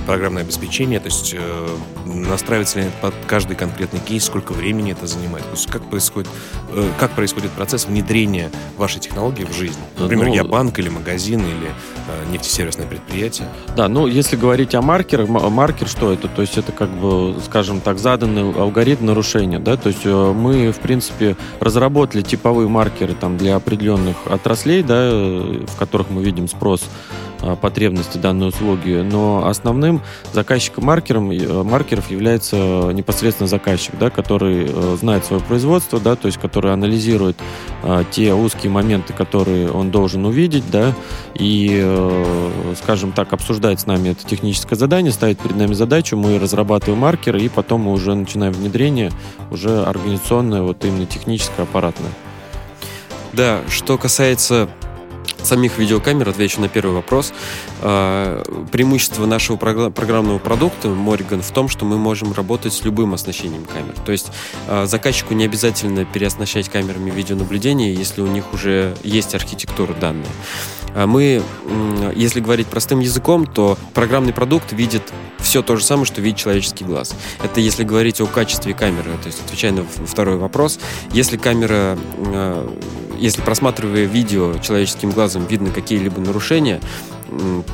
программное 0.00 0.42
обеспечение, 0.42 1.00
то 1.00 1.06
есть 1.06 1.34
э, 1.34 1.68
настраивается 2.06 2.80
ли 2.80 2.86
под 3.00 3.14
каждый 3.26 3.56
конкретный 3.56 4.00
кейс, 4.00 4.24
сколько 4.24 4.52
времени 4.52 4.92
это 4.92 5.06
занимает, 5.06 5.44
то 5.44 5.52
есть 5.52 5.70
как 5.70 5.82
происходит, 5.88 6.30
э, 6.70 6.88
как 6.98 7.12
происходит 7.12 7.50
процесс 7.52 7.86
внедрения 7.86 8.50
вашей 8.76 9.00
технологии 9.00 9.44
в 9.44 9.52
жизнь. 9.52 9.78
Например, 9.98 10.28
ну, 10.28 10.34
я 10.34 10.44
банк 10.44 10.78
или 10.78 10.88
магазин 10.88 11.40
или 11.40 11.68
э, 12.08 12.32
нефтесервисное 12.32 12.86
предприятие. 12.86 13.48
Да, 13.76 13.88
ну 13.88 14.06
если 14.06 14.36
говорить 14.36 14.74
о 14.74 14.82
маркерах, 14.82 15.28
маркер 15.28 15.88
что 15.88 16.12
это? 16.12 16.28
То 16.28 16.42
есть 16.42 16.56
это 16.56 16.72
как 16.72 16.90
бы, 16.90 17.36
скажем 17.44 17.80
так, 17.80 17.98
заданный 17.98 18.52
алгоритм 18.52 19.06
нарушения, 19.06 19.58
да, 19.58 19.76
то 19.76 19.88
есть 19.88 20.02
э, 20.04 20.32
мы, 20.32 20.72
в 20.72 20.78
принципе, 20.78 21.36
разработали 21.60 22.22
типовые 22.22 22.68
маркеры 22.68 23.14
там 23.14 23.36
для 23.36 23.56
определенных 23.56 24.16
отраслей, 24.26 24.82
да, 24.82 25.10
э, 25.10 25.64
в 25.66 25.76
которых 25.76 26.10
мы 26.10 26.22
видим 26.22 26.48
спрос 26.48 26.82
Э, 27.42 27.56
потребности 27.60 28.18
данной 28.18 28.48
услуги, 28.48 29.04
но 29.04 29.46
основным 29.82 30.02
заказчиком 30.32 30.84
маркером, 30.84 31.30
э, 31.30 31.62
маркеров 31.62 32.10
является 32.10 32.56
непосредственно 32.92 33.48
заказчик, 33.48 33.94
да, 33.98 34.10
который 34.10 34.66
э, 34.68 34.96
знает 35.00 35.24
свое 35.24 35.42
производство, 35.42 35.98
да, 35.98 36.16
то 36.16 36.26
есть 36.26 36.38
который 36.38 36.72
анализирует 36.72 37.36
те 38.12 38.32
узкие 38.32 38.70
моменты, 38.70 39.12
которые 39.12 39.70
он 39.70 39.90
должен 39.90 40.24
увидеть, 40.24 40.62
да, 40.70 40.94
и, 41.34 41.84
скажем 42.80 43.10
так, 43.12 43.32
обсуждает 43.32 43.80
с 43.80 43.86
нами 43.86 44.10
это 44.10 44.24
техническое 44.24 44.76
задание, 44.76 45.12
ставит 45.12 45.40
перед 45.40 45.56
нами 45.56 45.72
задачу, 45.72 46.16
мы 46.16 46.38
разрабатываем 46.38 47.00
маркеры, 47.00 47.40
и 47.40 47.48
потом 47.48 47.82
мы 47.82 47.92
уже 47.92 48.14
начинаем 48.14 48.52
внедрение 48.52 49.10
уже 49.50 49.82
организационное, 49.82 50.62
вот 50.62 50.84
именно 50.84 51.06
техническое, 51.06 51.62
аппаратное. 51.62 52.12
Да, 53.32 53.62
что 53.68 53.98
касается 53.98 54.68
самих 55.46 55.78
видеокамер, 55.78 56.28
отвечу 56.28 56.60
на 56.60 56.68
первый 56.68 56.94
вопрос. 56.94 57.32
А, 57.80 58.42
преимущество 58.70 59.26
нашего 59.26 59.56
программного 59.56 60.38
продукта 60.38 60.88
Morrigan 60.88 61.42
в 61.42 61.50
том, 61.50 61.68
что 61.68 61.84
мы 61.84 61.98
можем 61.98 62.32
работать 62.32 62.72
с 62.72 62.84
любым 62.84 63.14
оснащением 63.14 63.64
камер. 63.64 63.94
То 64.04 64.12
есть 64.12 64.30
а, 64.68 64.86
заказчику 64.86 65.34
не 65.34 65.44
обязательно 65.44 66.04
переоснащать 66.04 66.68
камерами 66.68 67.10
видеонаблюдения, 67.10 67.92
если 67.92 68.20
у 68.20 68.26
них 68.26 68.52
уже 68.52 68.96
есть 69.02 69.34
архитектура 69.34 69.94
данная. 69.94 70.26
А 70.94 71.06
мы, 71.06 71.42
если 72.14 72.40
говорить 72.40 72.66
простым 72.66 73.00
языком, 73.00 73.46
то 73.46 73.78
программный 73.94 74.32
продукт 74.32 74.72
видит 74.72 75.02
все 75.38 75.62
то 75.62 75.76
же 75.76 75.84
самое, 75.84 76.06
что 76.06 76.20
видит 76.20 76.38
человеческий 76.38 76.84
глаз. 76.84 77.14
Это 77.42 77.60
если 77.60 77.84
говорить 77.84 78.20
о 78.20 78.26
качестве 78.26 78.74
камеры, 78.74 79.10
то 79.22 79.26
есть 79.26 79.40
отвечая 79.44 79.72
на 79.72 79.84
второй 79.84 80.36
вопрос, 80.36 80.78
если 81.12 81.36
камера, 81.36 81.98
если 83.22 83.40
просматривая 83.40 84.04
видео 84.04 84.58
человеческим 84.58 85.10
глазом 85.10 85.46
видно 85.46 85.70
какие-либо 85.70 86.20
нарушения, 86.20 86.80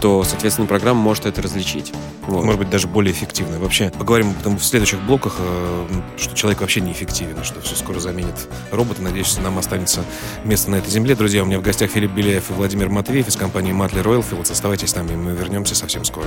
то, 0.00 0.22
соответственно, 0.22 0.68
программа 0.68 1.00
может 1.00 1.26
это 1.26 1.40
различить. 1.42 1.92
Вот. 2.26 2.44
Может 2.44 2.60
быть, 2.60 2.70
даже 2.70 2.86
более 2.86 3.12
эффективно. 3.12 3.58
Вообще, 3.58 3.90
поговорим 3.90 4.34
потом 4.34 4.58
в 4.58 4.64
следующих 4.64 5.00
блоках, 5.00 5.36
э, 5.38 5.86
что 6.16 6.36
человек 6.36 6.60
вообще 6.60 6.80
не 6.80 6.92
эффективен, 6.92 7.42
что 7.42 7.60
все 7.60 7.74
скоро 7.74 7.98
заменит 7.98 8.34
роботы. 8.70 9.02
Надеюсь, 9.02 9.36
нам 9.38 9.58
останется 9.58 10.04
место 10.44 10.70
на 10.70 10.76
этой 10.76 10.90
земле. 10.90 11.16
Друзья, 11.16 11.42
у 11.42 11.46
меня 11.46 11.58
в 11.58 11.62
гостях 11.62 11.90
Филипп 11.90 12.12
Беляев 12.12 12.50
и 12.50 12.52
Владимир 12.52 12.88
Матвеев 12.90 13.26
из 13.26 13.36
компании 13.36 13.72
Матлер 13.72 14.06
Oilfields. 14.06 14.52
Оставайтесь 14.52 14.90
с 14.90 14.94
нами, 14.94 15.16
мы 15.16 15.32
вернемся 15.32 15.74
совсем 15.74 16.04
скоро. 16.04 16.26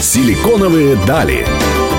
Силиконовые 0.00 0.96
дали. 1.06 1.46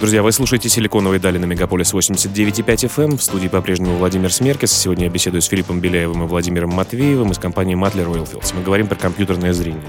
Друзья, 0.00 0.24
вы 0.24 0.32
слушаете 0.32 0.68
«Силиконовые 0.68 1.20
дали» 1.20 1.38
на 1.38 1.44
Мегаполис 1.44 1.94
89.5 1.94 2.64
FM. 2.64 3.04
Эм. 3.04 3.16
В 3.16 3.22
студии 3.22 3.46
по-прежнему 3.46 3.96
Владимир 3.96 4.32
Смеркис. 4.32 4.72
Сегодня 4.72 5.04
я 5.04 5.10
беседую 5.10 5.40
с 5.40 5.46
Филиппом 5.46 5.78
Беляевым 5.78 6.24
и 6.24 6.26
Владимиром 6.26 6.70
Матвеевым 6.70 7.30
из 7.30 7.38
компании 7.38 7.76
Matler 7.76 8.12
Oilfields. 8.12 8.54
Мы 8.56 8.62
говорим 8.62 8.88
про 8.88 8.96
компьютерное 8.96 9.52
зрение. 9.52 9.84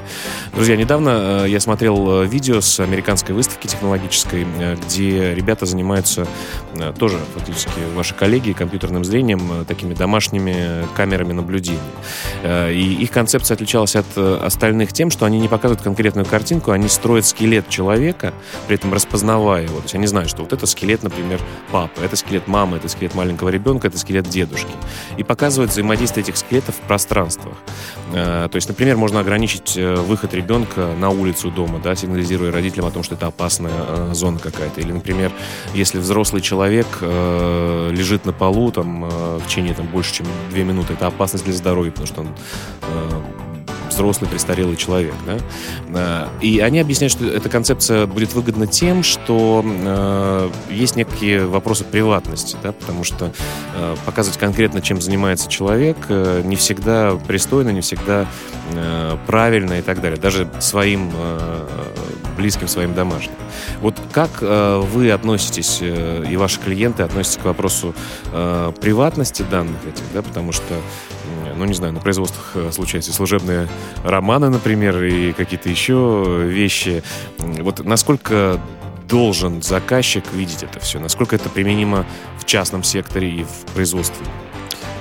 Друзья, 0.54 0.76
недавно 0.76 1.46
э, 1.46 1.50
я 1.50 1.60
смотрел 1.60 2.22
э, 2.22 2.28
видео 2.28 2.62
с 2.62 2.80
американской 2.80 3.34
выставки 3.34 3.66
технологической, 3.66 4.46
э, 4.60 4.76
где 4.86 5.34
ребята 5.34 5.66
занимаются 5.66 6.28
тоже 7.00 7.18
фактически 7.34 7.80
ваши 7.96 8.14
коллеги 8.14 8.52
компьютерным 8.52 9.04
зрением, 9.06 9.66
такими 9.66 9.94
домашними 9.94 10.86
камерами 10.96 11.32
наблюдения. 11.32 11.80
И 12.44 12.98
их 13.00 13.12
концепция 13.12 13.56
отличалась 13.56 13.96
от 13.96 14.18
остальных 14.18 14.92
тем, 14.92 15.10
что 15.10 15.26
они 15.26 15.40
не 15.40 15.48
показывают 15.48 15.82
конкретную 15.82 16.26
картинку, 16.26 16.72
они 16.72 16.90
строят 16.90 17.26
скелет 17.26 17.70
человека, 17.70 18.34
при 18.68 18.76
этом 18.76 18.94
распознавая 18.94 19.64
его. 19.64 19.78
То 19.78 19.84
есть 19.84 19.96
они 19.96 20.05
они 20.06 20.10
знают, 20.10 20.30
что 20.30 20.44
вот 20.44 20.54
это 20.54 20.68
скелет, 20.68 21.02
например, 21.02 21.42
папы, 21.72 22.02
это 22.02 22.16
скелет 22.16 22.48
мамы, 22.48 22.78
это 22.78 22.88
скелет 22.88 23.16
маленького 23.16 23.50
ребенка, 23.50 23.88
это 23.88 23.98
скелет 23.98 24.30
дедушки. 24.30 24.70
И 25.18 25.24
показывают 25.24 25.72
взаимодействие 25.72 26.24
этих 26.24 26.38
скелетов 26.38 26.76
в 26.76 26.82
пространствах. 26.82 27.56
Э, 28.14 28.48
то 28.52 28.56
есть, 28.56 28.68
например, 28.68 28.98
можно 28.98 29.20
ограничить 29.20 29.76
э, 29.78 29.96
выход 29.96 30.36
ребенка 30.36 30.94
на 31.00 31.10
улицу 31.10 31.50
дома, 31.50 31.80
да, 31.84 31.96
сигнализируя 31.96 32.52
родителям 32.52 32.86
о 32.86 32.92
том, 32.92 33.02
что 33.02 33.16
это 33.16 33.26
опасная 33.26 33.74
э, 33.74 34.12
зона 34.14 34.38
какая-то. 34.38 34.80
Или, 34.80 34.92
например, 34.92 35.32
если 35.74 35.98
взрослый 35.98 36.42
человек 36.42 36.86
лежит 37.02 38.26
на 38.26 38.34
полу 38.34 38.72
там, 38.72 39.10
в 39.10 39.48
течение 39.48 39.74
там, 39.74 39.88
больше, 39.88 40.14
чем 40.14 40.28
две 40.52 40.64
минуты, 40.64 40.94
это 40.94 41.08
опасность 41.08 41.46
для 41.46 41.54
здоровья, 41.54 41.92
потому 41.92 42.08
что 42.08 42.22
он 42.22 42.28
взрослый 43.96 44.30
престарелый 44.30 44.76
человек. 44.76 45.16
Да? 45.26 46.30
И 46.42 46.60
они 46.60 46.80
объясняют, 46.80 47.12
что 47.12 47.26
эта 47.26 47.50
концепция 47.50 48.06
будет 48.06 48.34
выгодна 48.34 48.68
тем, 48.68 49.04
что 49.04 49.64
э, 49.66 50.50
есть 50.70 50.96
некие 50.96 51.46
вопросы 51.46 51.84
приватности, 51.84 52.58
да, 52.62 52.72
потому 52.72 53.04
что 53.04 53.32
э, 53.76 53.96
показывать 54.06 54.38
конкретно, 54.38 54.82
чем 54.82 55.02
занимается 55.02 55.50
человек, 55.50 55.98
э, 56.10 56.42
не 56.44 56.56
всегда 56.56 57.16
пристойно, 57.28 57.70
не 57.70 57.82
всегда 57.82 58.28
э, 58.74 59.18
правильно 59.26 59.80
и 59.80 59.82
так 59.82 60.02
далее, 60.02 60.20
даже 60.20 60.50
своим 60.60 61.12
э, 61.14 61.68
близким, 62.38 62.68
своим 62.68 62.94
домашним. 62.94 63.36
Вот 63.82 63.96
как 64.12 64.30
э, 64.42 64.82
вы 64.92 65.12
относитесь 65.12 65.80
э, 65.82 66.26
и 66.30 66.38
ваши 66.38 66.60
клиенты 66.60 67.04
относятся 67.04 67.40
к 67.40 67.46
вопросу 67.46 67.94
э, 68.32 68.72
приватности 68.80 69.44
данных 69.50 69.78
этих, 69.88 70.04
да, 70.14 70.22
потому 70.22 70.52
что, 70.52 70.76
ну, 71.56 71.66
не 71.66 71.74
знаю, 71.74 71.94
на 71.94 72.00
производствах 72.00 72.52
э, 72.56 72.72
случаются 72.72 73.14
служебные 73.14 73.68
романы, 74.04 74.50
например, 74.50 75.04
и 75.04 75.34
какие-то 75.34 75.70
еще 75.70 76.44
вещи. 76.46 77.04
Вот 77.38 77.84
насколько 77.84 78.60
должен 79.08 79.62
заказчик 79.62 80.24
видеть 80.34 80.64
это 80.64 80.80
все? 80.80 81.00
Насколько 81.00 81.36
это 81.36 81.50
применимо 81.50 82.06
в 82.40 82.46
частном 82.46 82.84
секторе 82.84 83.30
и 83.30 83.44
в 83.44 83.74
производстве? 83.74 84.26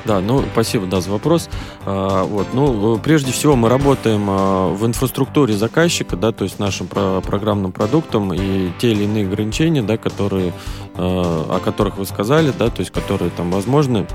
Да, 0.04 0.20
ну, 0.20 0.44
спасибо, 0.52 0.86
да, 0.86 1.00
за 1.00 1.10
вопрос. 1.10 1.48
А, 1.86 2.24
вот, 2.24 2.48
ну, 2.52 2.98
прежде 2.98 3.32
всего 3.32 3.56
мы 3.56 3.70
работаем 3.70 4.26
а, 4.28 4.68
в 4.68 4.84
инфраструктуре 4.84 5.54
заказчика, 5.54 6.16
да, 6.16 6.30
то 6.30 6.44
есть 6.44 6.58
нашим 6.58 6.88
про 6.88 7.22
программным 7.22 7.72
продуктом 7.72 8.34
и 8.34 8.70
те 8.78 8.92
или 8.92 9.04
иные 9.04 9.26
ограничения, 9.26 9.82
да, 9.82 9.96
которые, 9.96 10.52
а, 10.94 11.56
о 11.56 11.60
которых 11.60 11.96
вы 11.96 12.04
сказали, 12.04 12.52
да, 12.58 12.68
то 12.68 12.80
есть 12.80 12.92
которые 12.92 13.30
там 13.30 13.50
возможны, 13.50 14.06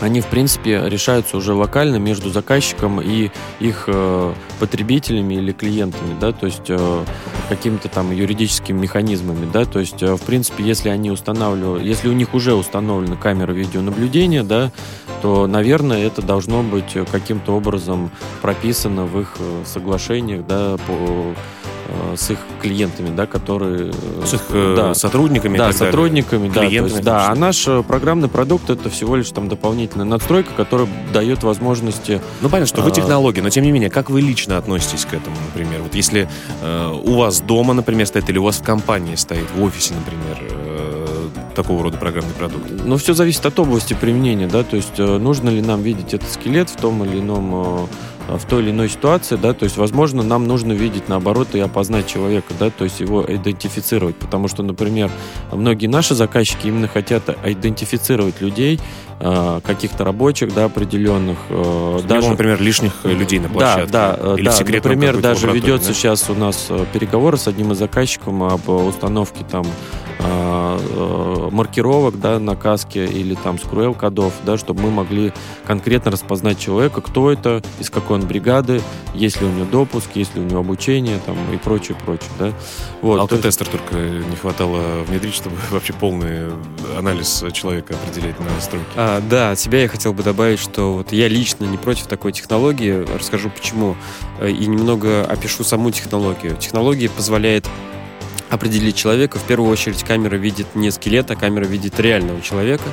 они, 0.00 0.20
в 0.20 0.26
принципе, 0.26 0.82
решаются 0.86 1.36
уже 1.36 1.52
локально 1.54 1.96
между 1.96 2.30
заказчиком 2.30 3.00
и 3.00 3.30
их 3.60 3.84
э, 3.86 4.32
потребителями 4.58 5.34
или 5.34 5.52
клиентами, 5.52 6.16
да, 6.18 6.32
то 6.32 6.46
есть 6.46 6.68
э, 6.68 7.04
какими-то 7.48 7.88
там 7.88 8.10
юридическими 8.10 8.78
механизмами, 8.78 9.48
да, 9.52 9.64
то 9.64 9.78
есть, 9.78 10.02
э, 10.02 10.14
в 10.14 10.22
принципе, 10.22 10.64
если 10.64 10.88
они 10.88 11.10
устанавливают, 11.10 11.84
если 11.84 12.08
у 12.08 12.12
них 12.12 12.34
уже 12.34 12.54
установлена 12.54 13.16
камера 13.16 13.52
видеонаблюдения, 13.52 14.42
да, 14.42 14.72
то, 15.20 15.46
наверное, 15.46 16.06
это 16.06 16.22
должно 16.22 16.62
быть 16.62 16.96
каким-то 17.10 17.52
образом 17.52 18.10
прописано 18.40 19.04
в 19.04 19.20
их 19.20 19.36
э, 19.38 19.62
соглашениях, 19.66 20.46
да, 20.46 20.76
по 20.86 21.34
с 22.16 22.30
их 22.30 22.38
клиентами, 22.60 23.14
да, 23.14 23.26
которые... 23.26 23.90
Э, 23.90 24.26
с 24.26 24.34
их 24.34 24.42
э, 24.50 24.74
да, 24.76 24.94
сотрудниками. 24.94 25.58
Да, 25.58 25.72
сотрудниками, 25.72 26.48
да. 26.48 26.64
Есть, 26.64 27.02
да, 27.02 27.28
а 27.28 27.34
наш 27.34 27.66
программный 27.86 28.28
продукт 28.28 28.70
это 28.70 28.90
всего 28.90 29.16
лишь 29.16 29.30
там 29.30 29.48
дополнительная 29.48 30.06
надстройка, 30.06 30.50
которая 30.56 30.88
дает 31.12 31.42
возможности... 31.42 32.20
Ну, 32.40 32.48
понятно, 32.48 32.66
что 32.66 32.82
вы 32.82 32.90
технологии, 32.90 33.40
но 33.40 33.50
тем 33.50 33.64
не 33.64 33.72
менее, 33.72 33.90
как 33.90 34.10
вы 34.10 34.20
лично 34.20 34.58
относитесь 34.58 35.04
к 35.04 35.14
этому, 35.14 35.36
например? 35.46 35.82
Вот 35.82 35.94
если 35.94 36.28
э, 36.62 37.00
у 37.04 37.14
вас 37.14 37.40
дома, 37.40 37.74
например, 37.74 38.06
стоит, 38.06 38.28
или 38.28 38.38
у 38.38 38.44
вас 38.44 38.58
в 38.58 38.62
компании 38.62 39.14
стоит, 39.14 39.46
в 39.56 39.62
офисе, 39.62 39.94
например, 39.94 40.38
э, 40.40 41.28
такого 41.54 41.82
рода 41.82 41.98
программный 41.98 42.34
продукт? 42.34 42.64
Ну, 42.70 42.96
все 42.96 43.14
зависит 43.14 43.44
от 43.46 43.58
области 43.58 43.94
применения, 43.94 44.46
да, 44.46 44.62
то 44.62 44.76
есть 44.76 44.98
э, 44.98 45.18
нужно 45.18 45.48
ли 45.48 45.62
нам 45.62 45.82
видеть 45.82 46.14
этот 46.14 46.30
скелет 46.30 46.70
в 46.70 46.76
том 46.76 47.04
или 47.04 47.20
ином 47.20 47.50
Э, 47.54 47.86
в 48.38 48.44
той 48.46 48.62
или 48.62 48.70
иной 48.70 48.88
ситуации, 48.88 49.36
да, 49.36 49.52
то 49.52 49.64
есть, 49.64 49.76
возможно, 49.76 50.22
нам 50.22 50.46
нужно 50.46 50.72
видеть 50.72 51.08
наоборот 51.08 51.54
и 51.54 51.60
опознать 51.60 52.06
человека, 52.06 52.54
да, 52.58 52.70
то 52.70 52.84
есть 52.84 53.00
его 53.00 53.24
идентифицировать, 53.26 54.16
потому 54.16 54.48
что, 54.48 54.62
например, 54.62 55.10
многие 55.52 55.86
наши 55.86 56.14
заказчики 56.14 56.68
именно 56.68 56.88
хотят 56.88 57.28
идентифицировать 57.44 58.40
людей, 58.40 58.80
каких-то 59.20 60.04
рабочих, 60.04 60.54
да, 60.54 60.64
определенных. 60.64 61.38
Э, 61.50 62.00
даже, 62.08 62.30
например, 62.30 62.60
лишних 62.60 63.04
людей 63.04 63.38
на 63.38 63.48
площадке. 63.48 63.92
Да, 63.92 64.16
да, 64.16 64.34
или 64.34 64.46
да. 64.46 64.56
Например, 64.58 65.20
даже 65.20 65.50
ведется 65.50 65.88
да? 65.88 65.94
сейчас 65.94 66.30
у 66.30 66.34
нас 66.34 66.68
переговоры 66.92 67.36
с 67.36 67.46
одним 67.46 67.72
из 67.72 67.78
заказчиков 67.78 68.28
об 68.28 68.68
установке 68.68 69.44
там 69.50 69.66
маркировок, 71.50 72.20
да, 72.20 72.38
на 72.38 72.54
каске 72.54 73.06
или 73.06 73.34
там 73.34 73.58
скруэл 73.58 73.94
кодов, 73.94 74.32
да, 74.44 74.58
чтобы 74.58 74.82
мы 74.82 74.90
могли 74.90 75.32
конкретно 75.66 76.10
распознать 76.10 76.58
человека, 76.58 77.00
кто 77.00 77.30
это, 77.30 77.62
из 77.78 77.90
какой 77.90 78.18
он 78.18 78.26
бригады, 78.26 78.82
есть 79.14 79.40
ли 79.40 79.46
у 79.46 79.50
него 79.50 79.66
допуск, 79.70 80.10
есть 80.14 80.34
ли 80.34 80.42
у 80.42 80.44
него 80.44 80.60
обучение 80.60 81.18
там, 81.24 81.36
и 81.52 81.56
прочее, 81.56 81.96
прочее. 82.04 82.30
Да? 82.38 82.52
Вот, 83.02 83.18
Алкотестер 83.20 83.66
есть... 83.66 83.70
только 83.70 83.96
не 83.98 84.36
хватало 84.36 85.02
внедрить, 85.06 85.34
чтобы 85.34 85.56
вообще 85.70 85.92
полный 85.92 86.52
анализ 86.96 87.44
человека 87.52 87.94
определять 87.94 88.38
на 88.38 88.60
стройке. 88.60 88.86
А, 88.96 89.09
да, 89.18 89.50
от 89.50 89.58
себя 89.58 89.82
я 89.82 89.88
хотел 89.88 90.12
бы 90.12 90.22
добавить, 90.22 90.60
что 90.60 90.94
вот 90.94 91.12
я 91.12 91.26
лично 91.26 91.64
не 91.64 91.76
против 91.76 92.06
такой 92.06 92.32
технологии. 92.32 93.04
Расскажу 93.16 93.50
почему. 93.50 93.96
Э, 94.38 94.50
и 94.50 94.66
немного 94.66 95.24
опишу 95.24 95.64
саму 95.64 95.90
технологию. 95.90 96.56
Технология 96.56 97.08
позволяет 97.08 97.66
определить 98.50 98.96
человека. 98.96 99.38
В 99.38 99.44
первую 99.44 99.70
очередь 99.70 100.02
камера 100.02 100.36
видит 100.36 100.74
не 100.74 100.90
скелет, 100.90 101.30
а 101.30 101.36
камера 101.36 101.64
видит 101.64 101.98
реального 101.98 102.40
человека. 102.42 102.84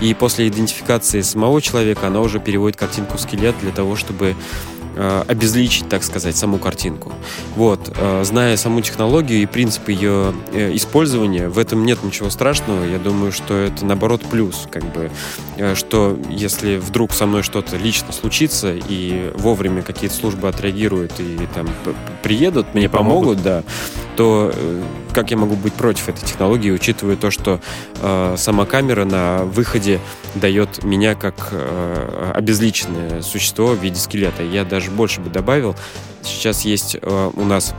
И 0.00 0.14
после 0.14 0.48
идентификации 0.48 1.20
самого 1.20 1.60
человека 1.60 2.06
она 2.06 2.20
уже 2.20 2.40
переводит 2.40 2.78
картинку 2.78 3.18
в 3.18 3.20
скелет 3.20 3.54
для 3.60 3.72
того, 3.72 3.96
чтобы 3.96 4.34
обезличить, 4.96 5.88
так 5.88 6.02
сказать, 6.02 6.36
саму 6.36 6.58
картинку. 6.58 7.12
Вот, 7.56 7.92
э, 7.96 8.24
зная 8.24 8.56
саму 8.56 8.80
технологию 8.80 9.42
и 9.42 9.46
принцип 9.46 9.88
ее 9.88 10.34
э, 10.52 10.74
использования, 10.74 11.48
в 11.48 11.58
этом 11.58 11.84
нет 11.84 12.02
ничего 12.02 12.30
страшного. 12.30 12.84
Я 12.84 12.98
думаю, 12.98 13.32
что 13.32 13.54
это 13.54 13.84
наоборот 13.84 14.22
плюс, 14.30 14.66
как 14.70 14.84
бы, 14.92 15.10
что 15.74 16.18
если 16.28 16.76
вдруг 16.76 17.12
со 17.12 17.26
мной 17.26 17.42
что-то 17.42 17.76
лично 17.76 18.12
случится 18.12 18.74
и 18.74 19.32
вовремя 19.34 19.82
какие-то 19.82 20.16
службы 20.16 20.48
отреагируют 20.48 21.12
и 21.18 21.38
там 21.54 21.68
приедут, 22.22 22.74
мне 22.74 22.88
помогут, 22.88 23.38
помогут 23.38 23.42
да, 23.42 23.62
то 24.16 24.52
как 25.12 25.30
я 25.30 25.36
могу 25.36 25.56
быть 25.56 25.72
против 25.72 26.08
этой 26.08 26.24
технологии, 26.26 26.70
учитывая 26.70 27.16
то, 27.16 27.30
что 27.30 27.60
э, 28.00 28.34
сама 28.36 28.64
камера 28.64 29.04
на 29.04 29.44
выходе 29.44 30.00
дает 30.34 30.84
меня 30.84 31.14
как 31.14 31.48
э, 31.52 32.32
обезличенное 32.34 33.22
существо 33.22 33.68
в 33.68 33.82
виде 33.82 33.98
скелета. 33.98 34.42
Я 34.42 34.64
даже 34.64 34.90
больше 34.90 35.20
бы 35.20 35.30
добавил. 35.30 35.74
Сейчас 36.22 36.62
есть 36.62 36.96
э, 37.00 37.30
у 37.34 37.44
нас 37.44 37.74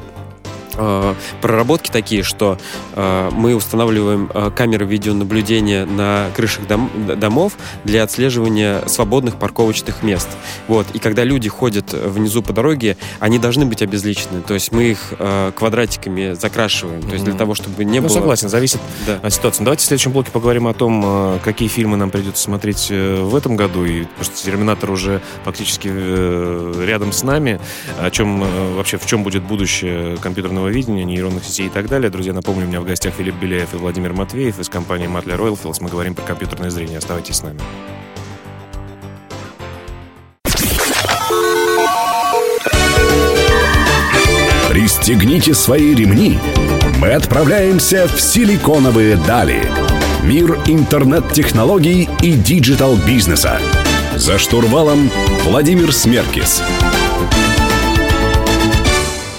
э, 0.75 1.15
проработки 1.41 1.89
такие, 1.91 2.23
что 2.23 2.57
э, 2.95 3.29
мы 3.31 3.55
устанавливаем 3.55 4.29
э, 4.33 4.51
камеры 4.55 4.85
видеонаблюдения 4.85 5.85
на 5.85 6.29
крышах 6.35 6.67
дом, 6.67 6.89
домов 7.17 7.53
для 7.83 8.03
отслеживания 8.03 8.83
свободных 8.87 9.37
парковочных 9.37 10.03
мест. 10.03 10.29
Вот. 10.67 10.87
И 10.93 10.99
когда 10.99 11.23
люди 11.23 11.49
ходят 11.49 11.93
внизу 11.93 12.41
по 12.41 12.53
дороге, 12.53 12.97
они 13.19 13.39
должны 13.39 13.65
быть 13.65 13.81
обезличены. 13.81 14.41
То 14.41 14.53
есть 14.53 14.71
мы 14.71 14.83
их 14.83 15.13
э, 15.17 15.51
квадратиками 15.55 16.33
закрашиваем. 16.33 17.01
То 17.03 17.13
есть 17.13 17.25
для 17.25 17.33
того, 17.33 17.55
чтобы 17.55 17.83
не 17.85 17.99
ну, 17.99 18.07
было... 18.07 18.13
согласен, 18.13 18.49
зависит 18.49 18.79
да. 19.05 19.19
от 19.21 19.33
ситуации. 19.33 19.63
Давайте 19.63 19.83
в 19.83 19.87
следующем 19.87 20.11
блоке 20.11 20.31
поговорим 20.31 20.67
о 20.67 20.73
том, 20.73 21.39
какие 21.43 21.67
фильмы 21.67 21.97
нам 21.97 22.09
придется 22.09 22.43
смотреть 22.43 22.89
в 22.89 23.35
этом 23.35 23.55
году. 23.55 23.85
И 23.85 24.03
потому 24.03 24.23
что 24.23 24.43
Терминатор 24.43 24.91
уже 24.91 25.21
фактически 25.43 25.87
рядом 26.85 27.11
с 27.11 27.23
нами. 27.23 27.59
О 27.99 28.09
чем 28.09 28.43
вообще, 28.75 28.97
в 28.97 29.05
чем 29.05 29.23
будет 29.23 29.43
будущее 29.43 30.17
компьютерного 30.17 30.60
видения, 30.69 31.03
нейронных 31.03 31.43
сетей 31.43 31.67
и 31.67 31.69
так 31.69 31.87
далее. 31.87 32.09
Друзья, 32.09 32.33
напомню, 32.33 32.65
у 32.65 32.67
меня 32.67 32.81
в 32.81 32.85
гостях 32.85 33.13
Филипп 33.13 33.35
Беляев 33.35 33.73
и 33.73 33.77
Владимир 33.77 34.13
Матвеев 34.13 34.59
из 34.59 34.69
компании 34.69 35.07
Matler 35.07 35.37
Oilfields. 35.37 35.77
Мы 35.81 35.89
говорим 35.89 36.15
про 36.15 36.23
компьютерное 36.23 36.69
зрение. 36.69 36.97
Оставайтесь 36.97 37.37
с 37.37 37.43
нами. 37.43 37.59
Пристегните 44.69 45.53
свои 45.53 45.93
ремни. 45.93 46.39
Мы 46.99 47.13
отправляемся 47.13 48.07
в 48.07 48.19
силиконовые 48.19 49.15
дали. 49.15 49.61
Мир 50.23 50.59
интернет-технологий 50.65 52.07
и 52.21 52.33
digital-бизнеса. 52.33 53.59
За 54.15 54.37
штурвалом 54.37 55.09
Владимир 55.43 55.91
Смеркис. 55.91 56.61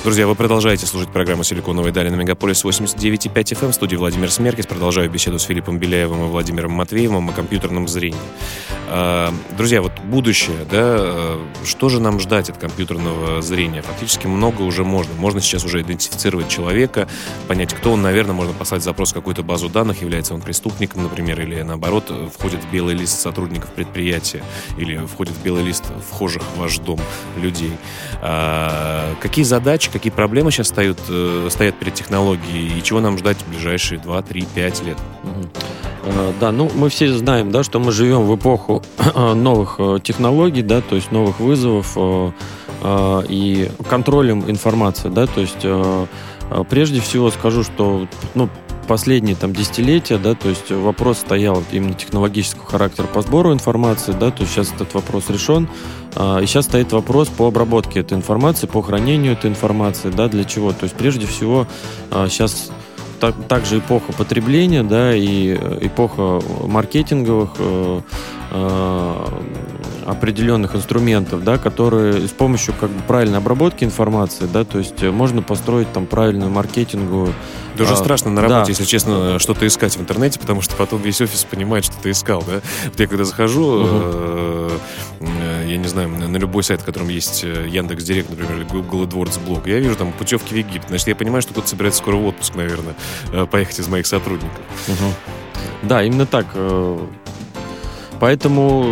Друзья, 0.05 0.27
вы 0.27 0.35
продолжаете 0.35 0.85
слушать 0.85 1.11
программу 1.13 1.45
«Силиконовые 1.45 1.93
дали» 1.93 2.09
на 2.09 2.17
Мегаполис 2.17 2.65
89,5 2.65 3.33
FM. 3.33 3.71
В 3.71 3.75
студии 3.75 3.95
Владимир 3.95 4.33
Смеркис. 4.33 4.67
Продолжаю 4.67 5.09
беседу 5.09 5.39
с 5.39 5.45
Филиппом 5.45 5.79
Беляевым 5.79 6.25
и 6.25 6.29
Владимиром 6.29 6.73
Матвеевым 6.73 7.29
о 7.29 7.33
компьютерном 7.33 7.87
зрении. 7.87 8.19
А, 8.95 9.33
друзья, 9.57 9.81
вот 9.81 9.93
будущее, 10.05 10.67
да, 10.71 10.81
а, 10.83 11.47
что 11.65 11.89
же 11.89 11.99
нам 11.99 12.21
ждать 12.21 12.51
от 12.51 12.59
компьютерного 12.59 13.41
зрения? 13.41 13.81
Фактически 13.81 14.27
много 14.27 14.61
уже 14.61 14.85
можно. 14.85 15.15
Можно 15.15 15.41
сейчас 15.41 15.65
уже 15.65 15.81
идентифицировать 15.81 16.49
человека, 16.49 17.09
понять, 17.49 17.73
кто 17.73 17.93
он, 17.93 18.03
наверное, 18.03 18.35
можно 18.35 18.53
послать 18.53 18.83
запрос 18.83 19.13
в 19.13 19.15
какую-то 19.15 19.43
базу 19.43 19.71
данных, 19.71 20.03
является 20.03 20.35
он 20.35 20.43
преступником, 20.43 21.05
например, 21.05 21.41
или 21.41 21.63
наоборот, 21.63 22.13
входит 22.37 22.63
в 22.63 22.71
белый 22.71 22.95
лист 22.95 23.19
сотрудников 23.19 23.71
предприятия, 23.71 24.43
или 24.77 24.99
входит 24.99 25.33
в 25.33 25.43
белый 25.43 25.65
лист 25.65 25.85
вхожих 26.11 26.43
в 26.43 26.59
ваш 26.59 26.77
дом 26.79 27.01
людей. 27.39 27.73
А, 28.21 29.15
какие 29.23 29.47
задачи, 29.47 29.91
какие 29.91 30.13
проблемы 30.13 30.51
сейчас 30.51 30.69
стоят, 30.69 30.99
э, 31.09 31.49
стоят 31.51 31.79
перед 31.79 31.95
технологией 31.95 32.79
и 32.79 32.83
чего 32.83 33.01
нам 33.01 33.17
ждать 33.17 33.39
в 33.39 33.49
ближайшие 33.49 33.99
2, 34.01 34.21
3, 34.21 34.47
5 34.55 34.83
лет? 34.83 34.99
Э, 36.05 36.33
да, 36.41 36.53
ну 36.53 36.71
мы 36.75 36.89
все 36.89 37.13
знаем, 37.13 37.51
да, 37.51 37.63
что 37.63 37.79
мы 37.79 37.93
живем 37.93 38.23
в 38.23 38.37
эпоху 38.37 38.82
новых 39.15 39.77
э, 39.79 39.99
технологий, 40.03 40.63
да, 40.63 40.81
то 40.81 40.97
есть 40.97 41.13
новых 41.13 41.41
вызовов, 41.41 41.97
э, 41.97 43.23
и 43.29 43.71
контролем 43.89 44.49
информации, 44.51 45.09
да, 45.09 45.27
то 45.27 45.41
есть 45.41 45.59
э, 45.63 46.07
э, 46.51 46.65
прежде 46.69 47.01
всего 47.01 47.31
скажу, 47.31 47.63
что 47.63 48.07
ну, 48.35 48.49
последние 48.89 49.37
там 49.37 49.53
десятилетия, 49.53 50.19
да, 50.19 50.35
то 50.35 50.49
есть 50.49 50.71
вопрос 50.71 51.19
стоял 51.19 51.63
именно 51.71 51.95
технологического 51.95 52.67
характера 52.67 53.07
по 53.07 53.23
сбору 53.23 53.53
информации, 53.53 54.13
да, 54.13 54.31
то 54.31 54.43
есть 54.43 54.53
сейчас 54.53 54.73
этот 54.73 54.95
вопрос 54.95 55.31
решен, 55.31 55.69
и 56.15 56.47
сейчас 56.47 56.67
стоит 56.67 56.93
вопрос 56.93 57.29
по 57.29 57.47
обработке 57.47 58.01
этой 58.01 58.19
информации, 58.19 58.67
по 58.67 58.83
хранению 58.83 59.33
этой 59.33 59.49
информации, 59.49 60.11
да, 60.11 60.29
для 60.29 60.45
чего, 60.45 60.73
то 60.73 60.85
есть 60.85 60.95
прежде 60.95 61.27
всего 61.27 61.67
сейчас 62.11 62.71
так, 63.23 63.37
также 63.47 63.79
эпоха 63.79 64.13
потребления, 64.13 64.83
да, 64.83 65.15
и 65.15 65.57
э, 65.57 65.79
эпоха 65.83 66.41
маркетинговых 66.67 67.51
э, 67.59 68.01
э, 68.01 68.01
определенных 70.07 70.75
инструментов, 70.75 71.45
да, 71.45 71.59
которые 71.59 72.27
с 72.27 72.31
помощью 72.31 72.75
как 72.79 72.91
бы 72.91 73.03
правильной 73.03 73.39
обработки 73.39 73.85
информации, 73.85 74.47
да, 74.53 74.65
то 74.65 74.79
есть 74.79 75.03
можно 75.03 75.43
построить 75.43 75.93
там 75.93 76.07
правильную 76.07 76.51
маркетинговую 76.51 77.35
Даже 77.77 77.93
а, 77.93 77.97
страшно 77.97 78.31
на 78.31 78.43
работе, 78.43 78.65
да. 78.65 78.69
если 78.69 78.85
честно, 78.85 79.39
что-то 79.39 79.67
искать 79.67 79.97
в 79.97 80.01
интернете, 80.01 80.39
потому 80.39 80.61
что 80.61 80.77
потом 80.77 81.01
весь 81.03 81.21
офис 81.21 81.45
понимает, 81.45 81.85
что 81.85 81.95
ты 82.03 82.11
искал, 82.11 82.43
да. 82.47 82.61
Вот 82.85 83.01
я 83.01 83.07
когда 83.07 83.25
захожу, 83.25 83.65
угу. 83.65 83.89
э, 85.21 85.67
я 85.69 85.77
не 85.77 85.89
знаю, 85.89 86.09
на 86.09 86.37
любой 86.37 86.65
сайт, 86.65 86.81
в 86.83 86.85
котором 86.85 87.09
есть 87.09 87.45
Яндекс 87.45 88.05
Директ, 88.05 88.31
например, 88.31 88.67
Google 88.71 89.05
AdWords 89.05 89.41
блог, 89.45 89.67
я 89.67 89.79
вижу 89.79 89.97
там 89.97 90.13
путевки 90.13 90.55
в 90.55 90.59
Египет. 90.59 90.89
Значит, 90.89 91.09
я 91.09 91.17
понимаю, 91.17 91.43
что 91.43 91.53
кто-то 91.53 91.69
собирается 91.69 92.01
скоро 92.01 92.17
в 92.17 92.27
отпуск, 92.27 92.55
наверное. 92.55 92.95
Э, 93.33 93.47
поехать 93.47 93.79
из 93.79 93.89
моих 93.89 94.07
сотрудников. 94.07 94.61
Угу. 94.89 95.13
Да, 95.83 96.03
именно 96.03 96.27
так. 96.27 96.47
Э, 98.23 98.25
поэтому 98.25 98.85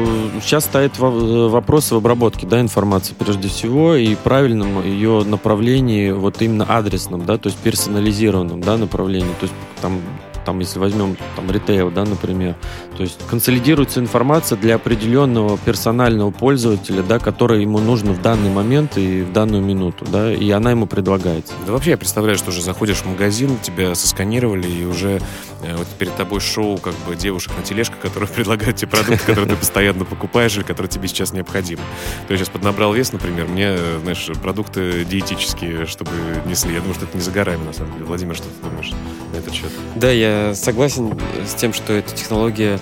сейчас 0.43 0.65
стоит 0.65 0.99
вопрос 0.99 1.93
в 1.93 1.97
обработке 1.97 2.47
да, 2.47 2.61
информации 2.61 3.15
прежде 3.19 3.49
всего 3.49 3.95
и 3.95 4.15
правильном 4.17 4.85
ее 4.85 5.23
направлении, 5.25 6.11
вот 6.11 6.43
именно 6.43 6.65
адресном, 6.65 7.25
да, 7.25 7.39
то 7.39 7.49
есть 7.49 7.59
персонализированном 7.59 8.61
да, 8.61 8.77
направлении. 8.77 9.33
То 9.41 9.45
есть 9.47 9.55
там 9.81 10.01
там, 10.45 10.59
если 10.61 10.79
возьмем 10.79 11.17
там 11.37 11.51
ритейл, 11.51 11.91
да, 11.91 12.05
например, 12.05 12.57
то 12.97 13.03
есть 13.03 13.21
консолидируется 13.29 14.01
информация 14.01 14.59
для 14.59 14.75
определенного 14.75 15.59
персонального 15.59 16.31
пользователя, 16.31 17.03
да, 17.03 17.19
который 17.19 17.63
ему 17.63 17.79
нужно 17.79 18.13
в 18.13 18.23
данный 18.23 18.51
момент 18.51 18.99
и 18.99 19.23
в 19.23 19.33
данную 19.33 19.63
минуту, 19.63 20.05
да, 20.11 20.33
и 20.33 20.51
она 20.51 20.71
ему 20.73 20.87
предлагается. 20.87 21.55
Да 21.67 21.73
вообще 21.73 21.91
я 21.91 21.99
представляю, 21.99 22.37
что 22.37 22.51
уже 22.51 22.63
заходишь 22.63 22.99
в 22.99 23.07
магазин, 23.07 23.59
тебя 23.63 23.95
сосканировали, 23.95 24.69
и 24.69 24.85
уже 24.85 25.21
э, 25.63 25.77
вот 25.77 25.87
перед 25.99 26.15
тобой 26.17 26.41
шоу 26.41 26.79
как 26.79 26.95
бы 27.07 27.17
девушек 27.17 27.53
на 27.57 27.63
тележках, 27.63 28.01
которые 28.01 28.29
предлагают 28.35 28.77
тебе 28.77 28.91
продукты, 28.91 29.25
которые 29.25 29.51
ты 29.51 29.57
постоянно 29.57 30.05
покупаешь 30.05 30.57
или 30.57 30.63
которые 30.63 30.91
тебе 30.91 31.09
сейчас 31.09 31.33
необходимы. 31.33 31.83
То 32.27 32.33
есть 32.33 32.45
сейчас 32.45 32.53
поднабрал 32.53 32.93
вес, 32.93 33.13
например, 33.13 33.47
мне, 33.47 33.77
знаешь, 34.03 34.29
продукты 34.43 35.05
диетические, 35.05 35.87
чтобы 35.87 36.11
несли. 36.47 36.75
Я 36.75 36.81
думаю, 36.81 36.95
что 36.95 37.05
это 37.05 37.17
не 37.17 37.23
за 37.23 37.31
горами, 37.31 37.65
на 37.65 37.73
самом 37.73 37.93
деле. 37.93 38.05
Владимир, 38.05 38.35
что 38.35 38.45
ты 38.45 38.69
думаешь 38.69 38.93
на 39.33 39.37
этот 39.37 39.55
счет? 39.55 39.71
Да, 39.97 40.11
я 40.11 40.30
согласен 40.55 41.19
с 41.47 41.55
тем, 41.55 41.73
что 41.73 41.93
эта 41.93 42.15
технология 42.15 42.79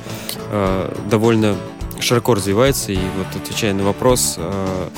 э, 0.51 0.95
довольно 1.11 1.57
широко 2.01 2.35
развивается, 2.35 2.93
и 2.93 2.99
вот 3.17 3.43
отвечая 3.43 3.75
на 3.75 3.85
вопрос, 3.85 4.37
э, 4.39 4.89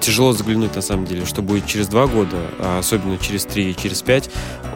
тяжело 0.00 0.32
заглянуть 0.32 0.74
на 0.74 0.82
самом 0.82 1.06
деле, 1.06 1.24
что 1.24 1.42
будет 1.42 1.66
через 1.66 1.88
два 1.88 2.06
года, 2.06 2.36
а 2.58 2.78
особенно 2.78 3.18
через 3.18 3.44
три 3.44 3.70
и 3.70 3.76
через 3.76 4.02
пять. 4.02 4.30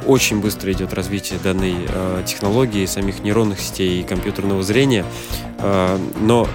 Очень 0.07 0.41
быстро 0.41 0.73
идет 0.73 0.93
развитие 0.93 1.39
данной 1.43 1.75
э, 1.89 2.23
технологии, 2.27 2.87
самих 2.87 3.21
нейронных 3.21 3.61
сетей 3.61 4.01
и 4.01 4.05
компьютерного 4.05 4.63
зрения. 4.63 5.05
Э, 5.59 5.99
но 6.21 6.49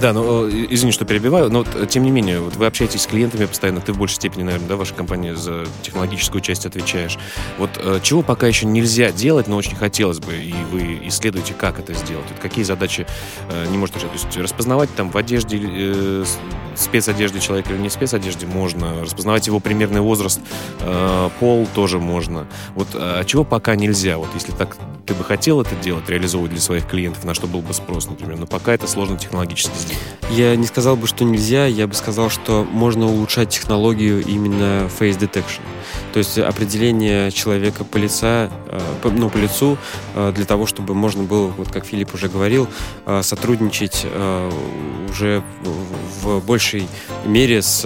да, 0.00 0.12
но 0.12 0.46
э, 0.46 0.66
извини, 0.70 0.92
что 0.92 1.04
перебиваю, 1.04 1.50
но 1.50 1.64
э, 1.74 1.86
тем 1.88 2.04
не 2.04 2.10
менее, 2.10 2.40
вот 2.40 2.54
вы 2.56 2.66
общаетесь 2.66 3.02
с 3.02 3.06
клиентами 3.06 3.46
постоянно, 3.46 3.80
ты 3.80 3.92
в 3.92 3.98
большей 3.98 4.14
степени, 4.16 4.44
наверное, 4.44 4.68
да, 4.68 4.76
ваша 4.76 4.94
компания 4.94 5.34
за 5.34 5.66
технологическую 5.82 6.40
часть 6.40 6.66
отвечаешь. 6.66 7.18
Вот 7.58 7.70
э, 7.76 7.98
чего 8.02 8.22
пока 8.22 8.46
еще 8.46 8.66
нельзя 8.66 9.10
делать, 9.10 9.48
но 9.48 9.56
очень 9.56 9.74
хотелось 9.74 10.20
бы, 10.20 10.34
и 10.34 10.54
вы 10.70 11.00
исследуете, 11.08 11.52
как 11.52 11.80
это 11.80 11.94
сделать? 11.94 12.26
Вот 12.30 12.38
какие 12.40 12.64
задачи 12.64 13.06
не 13.70 13.78
может 13.78 13.96
решать? 13.96 14.10
То 14.10 14.16
есть 14.16 14.36
распознавать 14.36 14.94
там 14.94 15.10
в 15.10 15.16
одежде, 15.16 15.60
э, 15.60 16.24
спецодежде 16.76 17.40
человека 17.40 17.72
или 17.72 17.80
не 17.80 17.87
спецодежде 17.90 18.46
можно, 18.46 19.02
распознавать 19.02 19.46
его 19.46 19.60
примерный 19.60 20.00
возраст, 20.00 20.40
э, 20.80 21.30
пол 21.40 21.66
тоже 21.74 21.98
можно. 21.98 22.46
Вот 22.74 22.88
а 22.94 23.24
чего 23.24 23.44
пока 23.44 23.76
нельзя? 23.76 24.18
Вот 24.18 24.28
если 24.34 24.52
так 24.52 24.76
ты 25.06 25.14
бы 25.14 25.24
хотел 25.24 25.60
это 25.62 25.74
делать, 25.76 26.08
реализовывать 26.08 26.52
для 26.52 26.60
своих 26.60 26.86
клиентов, 26.86 27.24
на 27.24 27.32
что 27.32 27.46
был 27.46 27.60
бы 27.60 27.72
спрос, 27.72 28.08
например, 28.08 28.36
но 28.36 28.46
пока 28.46 28.74
это 28.74 28.86
сложно 28.86 29.18
технологически 29.18 29.74
сделать. 29.76 30.02
Я 30.30 30.54
не 30.56 30.66
сказал 30.66 30.96
бы, 30.96 31.06
что 31.06 31.24
нельзя, 31.24 31.64
я 31.66 31.86
бы 31.86 31.94
сказал, 31.94 32.28
что 32.28 32.66
можно 32.70 33.06
улучшать 33.06 33.48
технологию 33.48 34.22
именно 34.22 34.90
face 35.00 35.18
detection. 35.18 35.62
То 36.12 36.18
есть 36.18 36.38
определение 36.38 37.30
человека 37.30 37.84
по, 37.84 37.96
лица, 37.96 38.50
э, 38.66 38.80
ну, 39.04 39.30
по 39.30 39.36
лицу 39.36 39.78
э, 40.14 40.32
для 40.34 40.44
того, 40.44 40.66
чтобы 40.66 40.94
можно 40.94 41.22
было, 41.22 41.48
вот 41.48 41.70
как 41.70 41.86
Филипп 41.86 42.14
уже 42.14 42.28
говорил, 42.28 42.68
э, 43.06 43.22
сотрудничать 43.22 44.06
уже 45.10 45.42
в 46.22 46.40
большей 46.40 46.86
мере 47.24 47.62
с 47.62 47.77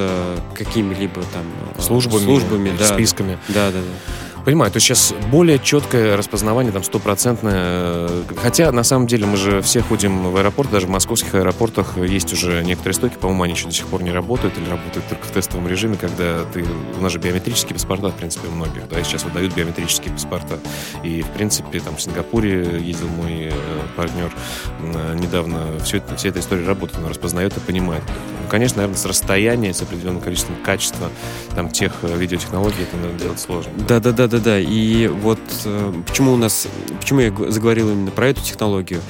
какими-либо 0.54 1.22
там 1.32 1.44
службами, 1.78 2.24
службами 2.24 2.76
да, 2.78 2.86
списками. 2.86 3.38
Да, 3.48 3.70
да, 3.70 3.80
да. 3.80 4.21
Понимаю, 4.44 4.72
то 4.72 4.80
сейчас 4.80 5.14
более 5.30 5.60
четкое 5.60 6.16
распознавание, 6.16 6.72
там, 6.72 6.82
стопроцентное. 6.82 7.54
Э, 7.56 8.22
хотя, 8.36 8.72
на 8.72 8.82
самом 8.82 9.06
деле, 9.06 9.24
мы 9.24 9.36
же 9.36 9.62
все 9.62 9.82
ходим 9.82 10.32
в 10.32 10.36
аэропорт, 10.36 10.68
даже 10.68 10.88
в 10.88 10.90
московских 10.90 11.36
аэропортах 11.36 11.96
есть 11.96 12.32
уже 12.32 12.64
некоторые 12.64 12.94
стойки, 12.94 13.14
по-моему, 13.14 13.44
они 13.44 13.52
еще 13.52 13.66
до 13.66 13.72
сих 13.72 13.86
пор 13.86 14.02
не 14.02 14.10
работают 14.10 14.58
или 14.58 14.68
работают 14.68 15.06
только 15.08 15.24
в 15.24 15.30
тестовом 15.30 15.68
режиме, 15.68 15.96
когда 15.96 16.44
ты... 16.52 16.64
У 16.98 17.00
нас 17.00 17.12
же 17.12 17.20
биометрические 17.20 17.74
паспорта, 17.74 18.08
в 18.08 18.14
принципе, 18.14 18.48
у 18.48 18.50
многих, 18.50 18.88
да, 18.88 18.98
и 18.98 19.04
сейчас 19.04 19.22
выдают 19.22 19.54
биометрические 19.54 20.12
паспорта. 20.12 20.58
И, 21.04 21.22
в 21.22 21.28
принципе, 21.28 21.78
там, 21.78 21.96
в 21.96 22.02
Сингапуре 22.02 22.80
ездил 22.80 23.08
мой 23.08 23.44
э, 23.44 23.52
партнер 23.96 24.32
э, 24.80 25.14
недавно, 25.20 25.78
все 25.84 25.98
это, 25.98 26.16
вся 26.16 26.30
эта 26.30 26.40
история 26.40 26.66
работает, 26.66 26.98
он 26.98 27.08
распознает 27.08 27.56
и 27.56 27.60
понимает. 27.60 28.02
Ну, 28.08 28.48
конечно, 28.48 28.78
наверное, 28.78 28.98
с 28.98 29.06
расстояния, 29.06 29.72
с 29.72 29.82
определенным 29.82 30.20
количеством 30.20 30.56
качества 30.64 31.10
там, 31.54 31.70
тех 31.70 31.92
видеотехнологий 32.02 32.82
это 32.82 32.96
наверное, 32.96 33.20
делать 33.20 33.38
сложно. 33.38 33.70
Да-да-да, 33.86 34.31
да-да-да. 34.32 34.58
И 34.58 35.06
вот 35.08 35.40
э, 35.64 35.92
почему 36.06 36.32
у 36.32 36.36
нас, 36.36 36.66
почему 36.98 37.20
я 37.20 37.32
заговорил 37.50 37.90
именно 37.90 38.10
про 38.10 38.28
эту 38.28 38.40
технологию, 38.40 39.00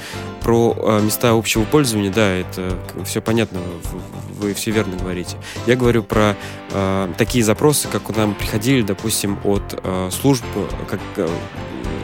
про 0.41 0.75
э, 0.77 1.01
места 1.01 1.31
общего 1.31 1.63
пользования, 1.63 2.11
да, 2.11 2.27
это 2.27 2.77
все 3.05 3.21
понятно, 3.21 3.59
вы, 4.39 4.53
все 4.53 4.71
верно 4.71 4.97
говорите. 4.97 5.37
Я 5.65 5.75
говорю 5.75 6.03
про 6.03 6.35
э, 6.71 7.13
такие 7.17 7.43
запросы, 7.43 7.87
как 7.87 8.03
к 8.03 8.15
нам 8.15 8.35
приходили, 8.35 8.81
допустим, 8.81 9.39
от 9.43 9.79
э, 9.81 10.09
служб, 10.11 10.43
как 10.89 10.99
э, 11.15 11.29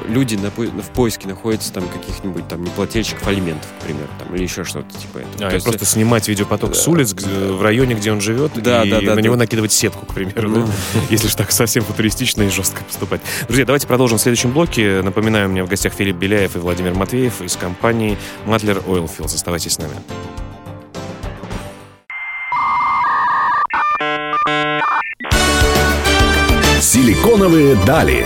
люди 0.10 0.36
на, 0.36 0.50
в 0.50 0.89
поиске 0.93 1.28
находятся 1.28 1.72
там 1.72 1.88
каких-нибудь 1.88 2.48
там 2.48 2.63
неплательщиков 2.63 3.26
алиментов, 3.28 3.69
к 3.80 3.84
примеру, 3.84 4.10
там, 4.17 4.36
или 4.36 4.43
еще 4.43 4.63
что-то 4.63 4.89
типа 4.98 5.19
этого. 5.19 5.48
А, 5.48 5.50
То 5.50 5.56
есть, 5.56 5.65
просто 5.65 5.86
снимать 5.86 6.28
видеопоток 6.28 6.72
да. 6.72 6.76
с 6.76 6.88
улиц 6.88 7.13
в 7.13 7.62
районе, 7.62 7.95
где 7.95 8.12
он 8.12 8.22
живет, 8.22 8.52
да, 8.56 8.84
и 8.84 8.89
да, 8.89 9.00
да, 9.00 9.10
на 9.10 9.15
да. 9.15 9.22
него 9.22 9.36
накидывать 9.36 9.72
сетку, 9.72 10.06
к 10.06 10.13
примеру, 10.13 10.50
ну. 10.50 10.65
да? 10.65 10.72
если 11.10 11.28
же 11.28 11.38
так 11.38 11.52
совсем 11.52 11.84
футуристично 11.84 12.43
и 12.43 12.50
жестко 12.50 12.84
поступать. 12.84 13.22
Друзья, 13.48 13.65
давайте 13.65 13.88
продолжим 13.88 14.17
в 14.17 14.22
следующем 14.22 14.52
блоке. 14.52 15.02
Напоминаю, 15.02 15.48
у 15.48 15.52
меня 15.52 15.63
в 15.63 15.69
гостях 15.69 15.93
Филипп 15.93 16.17
Беляев 16.17 16.56
и 16.56 16.60
Владимир 16.60 16.93
Матвеев 16.93 17.41
из 17.41 17.56
компании 17.56 18.17
Matler 18.45 18.84
Oilfields. 18.86 19.36
Оставайтесь 19.36 19.74
с 19.74 19.80
нами. 19.80 19.93
Силиконовые 26.82 27.76
дали. 27.86 28.26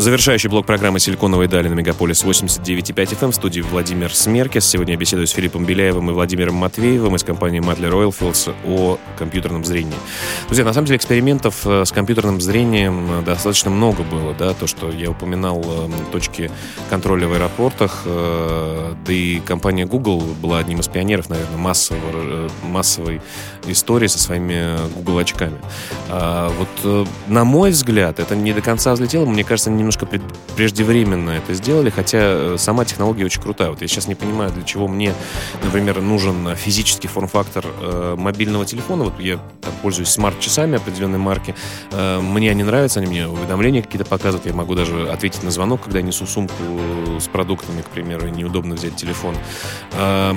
Завершающий 0.00 0.48
блок 0.48 0.64
программы 0.64 0.98
«Силиконовые 0.98 1.46
дали» 1.46 1.68
на 1.68 1.74
Мегаполис 1.74 2.24
89.5 2.24 2.94
FM 2.94 3.32
в 3.32 3.34
студии 3.34 3.60
Владимир 3.60 4.14
Смеркес. 4.14 4.64
Сегодня 4.64 4.94
я 4.94 4.98
беседую 4.98 5.26
с 5.26 5.30
Филиппом 5.32 5.66
Беляевым 5.66 6.08
и 6.08 6.14
Владимиром 6.14 6.54
Матвеевым 6.54 7.16
из 7.16 7.22
компании 7.22 7.60
Madler 7.60 7.92
Oilfields 7.92 8.54
о 8.64 8.98
компьютерном 9.18 9.62
зрении. 9.62 9.92
Друзья, 10.46 10.64
на 10.64 10.72
самом 10.72 10.86
деле 10.86 10.96
экспериментов 10.96 11.66
э, 11.66 11.84
с 11.84 11.92
компьютерным 11.92 12.40
зрением 12.40 13.10
э, 13.10 13.22
достаточно 13.26 13.70
много 13.70 14.02
было. 14.02 14.32
Да? 14.32 14.54
То, 14.54 14.66
что 14.66 14.90
я 14.90 15.10
упоминал 15.10 15.62
э, 15.62 15.90
точки 16.10 16.50
контроля 16.88 17.28
в 17.28 17.34
аэропортах, 17.34 18.04
да 18.06 19.12
и 19.12 19.40
компания 19.40 19.84
Google 19.84 20.20
была 20.40 20.60
одним 20.60 20.80
из 20.80 20.88
пионеров, 20.88 21.28
наверное, 21.28 21.58
массового, 21.58 22.48
массовой 22.62 23.20
истории 23.66 24.06
со 24.06 24.18
своими 24.18 24.78
Google 24.96 25.18
очками. 25.18 25.58
А 26.08 26.50
вот, 26.58 27.06
на 27.28 27.44
мой 27.44 27.70
взгляд, 27.70 28.18
это 28.18 28.34
не 28.34 28.54
до 28.54 28.62
конца 28.62 28.94
взлетело. 28.94 29.26
Мне 29.26 29.44
кажется, 29.44 29.70
немного 29.70 29.89
немножко 29.90 30.06
преждевременно 30.56 31.30
это 31.30 31.54
сделали, 31.54 31.90
хотя 31.90 32.18
э, 32.20 32.56
сама 32.58 32.84
технология 32.84 33.24
очень 33.24 33.42
крутая. 33.42 33.70
Вот 33.70 33.82
я 33.82 33.88
сейчас 33.88 34.06
не 34.06 34.14
понимаю, 34.14 34.52
для 34.52 34.62
чего 34.62 34.86
мне, 34.86 35.14
например, 35.64 36.00
нужен 36.00 36.54
физический 36.54 37.08
форм-фактор 37.08 37.64
э, 37.66 38.14
мобильного 38.16 38.64
телефона. 38.64 39.04
Вот 39.04 39.18
я 39.18 39.36
там, 39.60 39.72
пользуюсь 39.82 40.10
смарт-часами 40.10 40.76
определенной 40.76 41.18
марки. 41.18 41.56
Э, 41.90 42.20
мне 42.20 42.50
они 42.52 42.62
нравятся, 42.62 43.00
они 43.00 43.08
мне 43.08 43.26
уведомления 43.26 43.82
какие-то 43.82 44.08
показывают. 44.08 44.46
Я 44.46 44.54
могу 44.54 44.76
даже 44.76 45.10
ответить 45.10 45.42
на 45.42 45.50
звонок, 45.50 45.82
когда 45.82 46.02
несу 46.02 46.24
сумку 46.26 46.54
с 47.18 47.26
продуктами, 47.26 47.82
к 47.82 47.86
примеру, 47.86 48.28
и 48.28 48.30
неудобно 48.30 48.76
взять 48.76 48.94
телефон. 48.94 49.34
Э, 49.94 50.32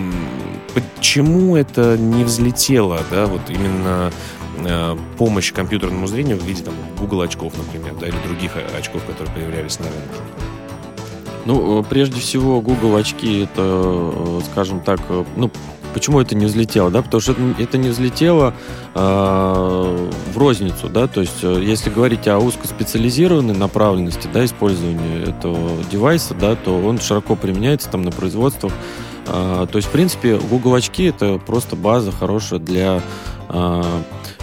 почему 0.73 1.55
это 1.55 1.95
не 1.95 2.23
взлетело, 2.23 3.01
да, 3.11 3.27
вот 3.27 3.41
именно 3.49 4.11
Э, 4.57 4.95
помощь 5.17 5.51
компьютерному 5.51 6.07
зрению 6.07 6.37
в 6.37 6.43
виде 6.43 6.63
там, 6.63 6.73
Google 6.99 7.21
очков, 7.21 7.53
например, 7.57 7.95
да, 7.99 8.07
или 8.07 8.15
других 8.25 8.51
очков, 8.77 9.03
которые 9.05 9.33
появлялись 9.33 9.79
на 9.79 9.85
рынке? 9.85 10.21
Ну, 11.45 11.79
э, 11.79 11.83
прежде 11.89 12.19
всего, 12.21 12.61
Google 12.61 12.95
очки, 12.95 13.41
это, 13.41 13.61
э, 13.61 14.41
скажем 14.51 14.79
так, 14.79 14.99
ну, 15.35 15.51
почему 15.93 16.19
это 16.19 16.35
не 16.35 16.45
взлетело, 16.45 16.89
да, 16.89 17.01
потому 17.01 17.21
что 17.21 17.35
это 17.59 17.77
не 17.77 17.89
взлетело 17.89 18.53
э, 18.95 20.09
в 20.33 20.37
розницу, 20.37 20.87
да, 20.89 21.07
то 21.07 21.21
есть 21.21 21.43
если 21.43 21.89
говорить 21.89 22.27
о 22.27 22.39
узкоспециализированной 22.39 23.55
направленности, 23.55 24.29
да, 24.31 24.45
использования 24.45 25.23
этого 25.23 25.83
девайса, 25.91 26.33
да, 26.35 26.55
то 26.55 26.79
он 26.79 26.99
широко 26.99 27.35
применяется 27.35 27.89
там 27.89 28.03
на 28.03 28.11
производствах, 28.11 28.71
э, 29.27 29.67
то 29.69 29.77
есть, 29.77 29.87
в 29.87 29.91
принципе, 29.91 30.37
Google 30.37 30.75
очки 30.75 31.03
это 31.05 31.37
просто 31.37 31.75
база 31.75 32.11
хорошая 32.11 32.59
для 32.59 33.01
э, 33.49 33.83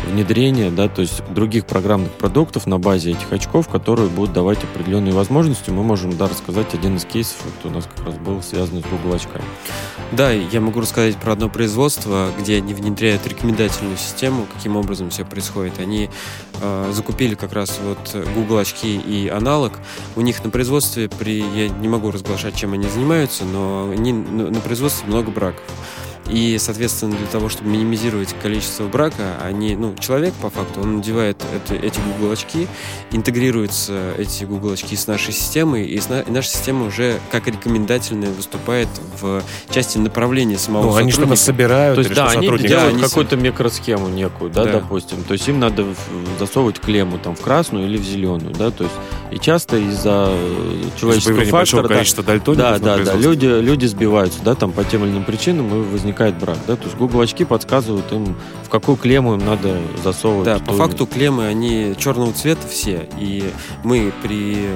внедрение, 0.07 0.71
да, 0.71 0.89
то 0.89 1.03
есть 1.03 1.23
других 1.33 1.67
программных 1.67 2.13
продуктов 2.13 2.67
на 2.67 2.79
базе 2.79 3.13
этих 3.13 3.33
очков, 3.33 3.69
которые 3.69 4.09
будут 4.09 4.33
давать 4.33 4.63
определенные 4.63 5.15
возможности. 5.15 5.71
Мы 5.71 5.83
можем, 5.83 6.17
да, 6.17 6.29
рассказать 6.29 6.75
один 6.75 6.97
из 6.97 7.05
кейсов, 7.05 7.45
вот 7.45 7.71
у 7.71 7.75
нас 7.75 7.85
как 7.85 8.07
раз 8.07 8.17
был 8.17 8.43
связан 8.43 8.83
с 8.83 8.87
Google 8.87 9.15
очками. 9.15 9.45
Да, 10.13 10.31
я 10.33 10.61
могу 10.61 10.81
рассказать 10.81 11.17
про 11.17 11.33
одно 11.33 11.49
производство, 11.49 12.31
где 12.39 12.57
они 12.57 12.75
внедряют 12.75 13.27
рекомендательную 13.27 13.97
систему, 13.97 14.47
каким 14.53 14.77
образом 14.77 15.11
все 15.11 15.25
происходит. 15.25 15.79
Они 15.79 16.11
э, 16.61 16.91
закупили 16.93 17.35
как 17.35 17.53
раз 17.53 17.79
вот 17.83 18.27
Google 18.35 18.59
очки 18.59 18.97
и 18.97 19.29
аналог. 19.29 19.73
У 20.17 20.21
них 20.21 20.43
на 20.43 20.51
производстве 20.51 21.09
при, 21.09 21.39
я 21.39 21.69
не 21.69 21.89
могу 21.89 22.11
разглашать, 22.11 22.57
чем 22.57 22.73
они 22.73 22.89
занимаются, 22.89 23.45
но 23.45 23.91
они, 23.91 24.13
на 24.13 24.61
производстве 24.61 25.07
много 25.07 25.31
браков. 25.31 25.63
И, 26.31 26.59
соответственно, 26.59 27.17
для 27.17 27.27
того, 27.27 27.49
чтобы 27.49 27.71
минимизировать 27.71 28.35
количество 28.41 28.87
брака, 28.87 29.37
они, 29.43 29.75
ну, 29.75 29.95
человек, 29.99 30.33
по 30.35 30.49
факту, 30.49 30.81
он 30.81 30.99
надевает 30.99 31.43
это, 31.55 31.75
эти 31.75 31.99
Google 32.01 32.33
очки, 32.33 32.69
интегрируются 33.11 34.13
эти 34.17 34.45
Google 34.45 34.73
очки 34.73 34.95
с 34.95 35.09
нашей 35.09 35.33
системой, 35.33 35.87
и, 35.87 35.99
сна, 35.99 36.21
и 36.21 36.31
наша 36.31 36.49
система 36.51 36.87
уже 36.87 37.19
как 37.33 37.49
рекомендательная 37.49 38.31
выступает 38.31 38.89
в 39.21 39.43
части 39.71 39.99
направления 39.99 40.57
самого 40.57 40.85
ну, 40.85 40.97
они 40.97 41.11
что-то 41.11 41.35
собирают, 41.35 41.97
то 41.97 42.03
есть, 42.03 42.15
да, 42.15 42.29
они 42.29 42.47
делают 42.59 43.01
да, 43.01 43.09
какую-то 43.09 43.37
микросхему 43.37 44.09
некую, 44.09 44.51
да, 44.51 44.65
да, 44.65 44.73
допустим. 44.75 45.25
То 45.25 45.33
есть 45.33 45.49
им 45.49 45.59
надо 45.59 45.85
засовывать 46.39 46.79
клемму 46.79 47.19
там 47.19 47.35
в 47.35 47.41
красную 47.41 47.87
или 47.87 47.99
в 47.99 48.05
зеленую, 48.05 48.55
да, 48.55 48.71
то 48.71 48.85
есть 48.85 48.95
и 49.33 49.39
часто 49.39 49.79
из-за 49.79 50.33
человеческого 50.99 51.45
фактора... 51.45 51.89
Да, 52.55 52.79
да, 52.79 52.99
да, 52.99 53.15
люди, 53.15 53.47
люди 53.47 53.87
сбиваются, 53.87 54.39
да, 54.45 54.55
там 54.55 54.71
по 54.71 54.85
тем 54.85 55.05
или 55.05 55.11
иным 55.11 55.25
причинам 55.25 55.69
и 55.69 55.85
возникает 55.87 56.20
возникает 56.21 56.37
брак, 56.39 56.59
да, 56.67 56.77
то 56.77 56.85
есть 56.85 56.97
Google 56.97 57.21
очки 57.21 57.45
подсказывают 57.45 58.11
им, 58.13 58.37
в 58.65 58.69
какую 58.69 58.97
клемму 58.97 59.35
им 59.35 59.45
надо 59.45 59.77
засовывать. 60.03 60.45
Да, 60.45 60.59
по 60.59 60.73
факту 60.73 61.07
клеммы, 61.07 61.47
они 61.47 61.95
черного 61.99 62.33
цвета 62.33 62.67
все, 62.69 63.09
и 63.19 63.51
мы 63.85 64.13
при 64.23 64.69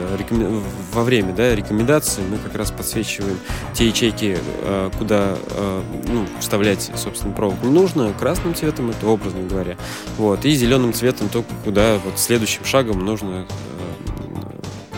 во 0.92 1.04
время, 1.04 1.34
да, 1.34 1.54
рекомендации 1.54 2.22
мы 2.22 2.38
как 2.38 2.54
раз 2.54 2.70
подсвечиваем 2.70 3.38
те 3.74 3.86
ячейки, 3.88 4.38
э, 4.38 4.90
куда 4.98 5.36
э, 5.50 5.82
ну, 6.08 6.26
вставлять, 6.40 6.90
собственно, 6.96 7.34
провод 7.34 7.62
не 7.62 7.70
нужно, 7.70 8.12
красным 8.18 8.54
цветом, 8.54 8.90
это 8.90 9.06
образно 9.06 9.42
говоря, 9.42 9.76
вот, 10.16 10.44
и 10.44 10.54
зеленым 10.54 10.92
цветом 10.92 11.28
только 11.28 11.50
куда 11.64 11.98
вот 12.04 12.18
следующим 12.18 12.64
шагом 12.64 13.04
нужно 13.04 13.46
э, 13.48 13.84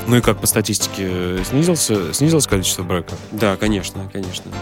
ну 0.07 0.17
и 0.17 0.21
как 0.21 0.41
по 0.41 0.47
статистике 0.47 1.43
снизился, 1.45 2.15
снизилось 2.15 2.47
количество 2.47 2.85
брака? 2.85 3.15
Да, 3.33 3.57
конечно, 3.57 4.09
конечно. 4.13 4.53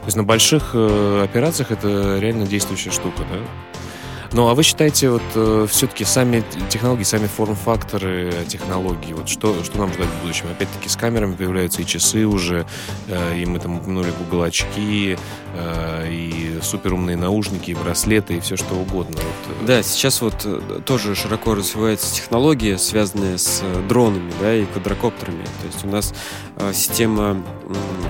То 0.00 0.06
есть 0.06 0.16
на 0.16 0.24
больших 0.24 0.70
э, 0.74 1.22
операциях 1.22 1.70
это 1.70 2.18
реально 2.18 2.46
действующая 2.46 2.90
штука, 2.90 3.22
да? 3.30 3.38
Ну, 4.32 4.48
а 4.48 4.54
вы 4.54 4.62
считаете, 4.62 5.10
вот 5.10 5.22
э, 5.34 5.66
все-таки 5.68 6.04
сами 6.04 6.44
технологии, 6.68 7.02
сами 7.02 7.26
форм-факторы 7.26 8.32
технологий, 8.46 9.12
вот 9.12 9.28
что, 9.28 9.62
что 9.64 9.78
нам 9.78 9.92
ждать 9.92 10.06
в 10.06 10.20
будущем? 10.22 10.46
Опять-таки 10.52 10.88
с 10.88 10.96
камерами 10.96 11.34
появляются 11.34 11.82
и 11.82 11.86
часы 11.86 12.24
уже, 12.26 12.64
э, 13.08 13.38
и 13.38 13.44
мы 13.44 13.58
там 13.58 13.78
упомянули 13.78 14.12
Google 14.12 14.42
очки, 14.42 15.18
э, 15.54 16.08
и 16.08 16.60
суперумные 16.62 17.16
наушники, 17.16 17.72
и 17.72 17.74
браслеты, 17.74 18.36
и 18.36 18.40
все 18.40 18.56
что 18.56 18.74
угодно. 18.74 19.16
Вот. 19.16 19.56
Э. 19.62 19.66
Да, 19.66 19.82
сейчас 19.82 20.20
вот 20.20 20.34
э, 20.44 20.80
тоже 20.84 21.16
широко 21.16 21.56
развивается 21.56 22.14
технология, 22.14 22.78
связанная 22.78 23.36
с 23.36 23.60
э, 23.62 23.88
дронами, 23.88 24.32
да, 24.40 24.54
и 24.54 24.64
квадрокоптерами. 24.64 25.44
То 25.44 25.66
есть 25.66 25.84
у 25.84 25.88
нас 25.88 26.14
э, 26.56 26.72
система 26.72 27.42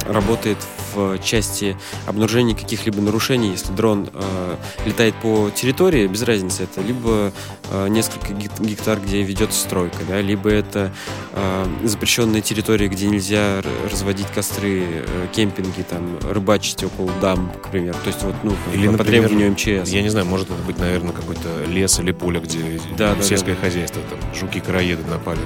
э, 0.06 0.12
работает 0.12 0.58
в 0.94 1.18
части 1.18 1.76
обнаружения 2.06 2.54
каких-либо 2.54 3.00
нарушений, 3.00 3.52
если 3.52 3.72
дрон 3.72 4.10
э, 4.12 4.56
летает 4.84 5.14
по 5.16 5.50
территории, 5.54 6.09
без 6.10 6.22
разницы 6.22 6.64
это 6.64 6.80
либо 6.80 7.32
э, 7.70 7.88
несколько 7.88 8.32
гектар, 8.32 9.00
где 9.00 9.22
ведется 9.22 9.60
стройка, 9.60 9.98
да, 10.08 10.20
либо 10.20 10.50
это 10.50 10.92
э, 11.32 11.66
запрещенные 11.84 12.42
территории, 12.42 12.88
где 12.88 13.06
нельзя 13.06 13.62
разводить 13.90 14.26
костры, 14.28 14.82
э, 14.82 15.26
кемпинги, 15.32 15.82
там, 15.88 16.18
рыбачить 16.30 16.84
около 16.84 17.12
дам, 17.20 17.52
к 17.62 17.70
примеру. 17.70 17.98
То 18.02 18.08
есть 18.08 18.22
вот, 18.22 18.34
ну, 18.42 18.54
или, 18.72 18.86
по 18.86 18.92
например, 18.92 19.28
требованию 19.28 19.52
МЧС. 19.52 19.90
Я 19.90 20.02
не 20.02 20.08
знаю, 20.08 20.26
может 20.26 20.50
это 20.50 20.62
быть, 20.62 20.78
наверное, 20.78 21.12
какой-то 21.12 21.64
лес 21.66 21.98
или 21.98 22.12
поле, 22.12 22.40
где 22.40 22.80
да, 22.96 23.20
сельское 23.22 23.54
да, 23.54 23.60
хозяйство, 23.60 24.02
там, 24.10 24.18
жуки-караеды 24.34 25.02
напали. 25.08 25.40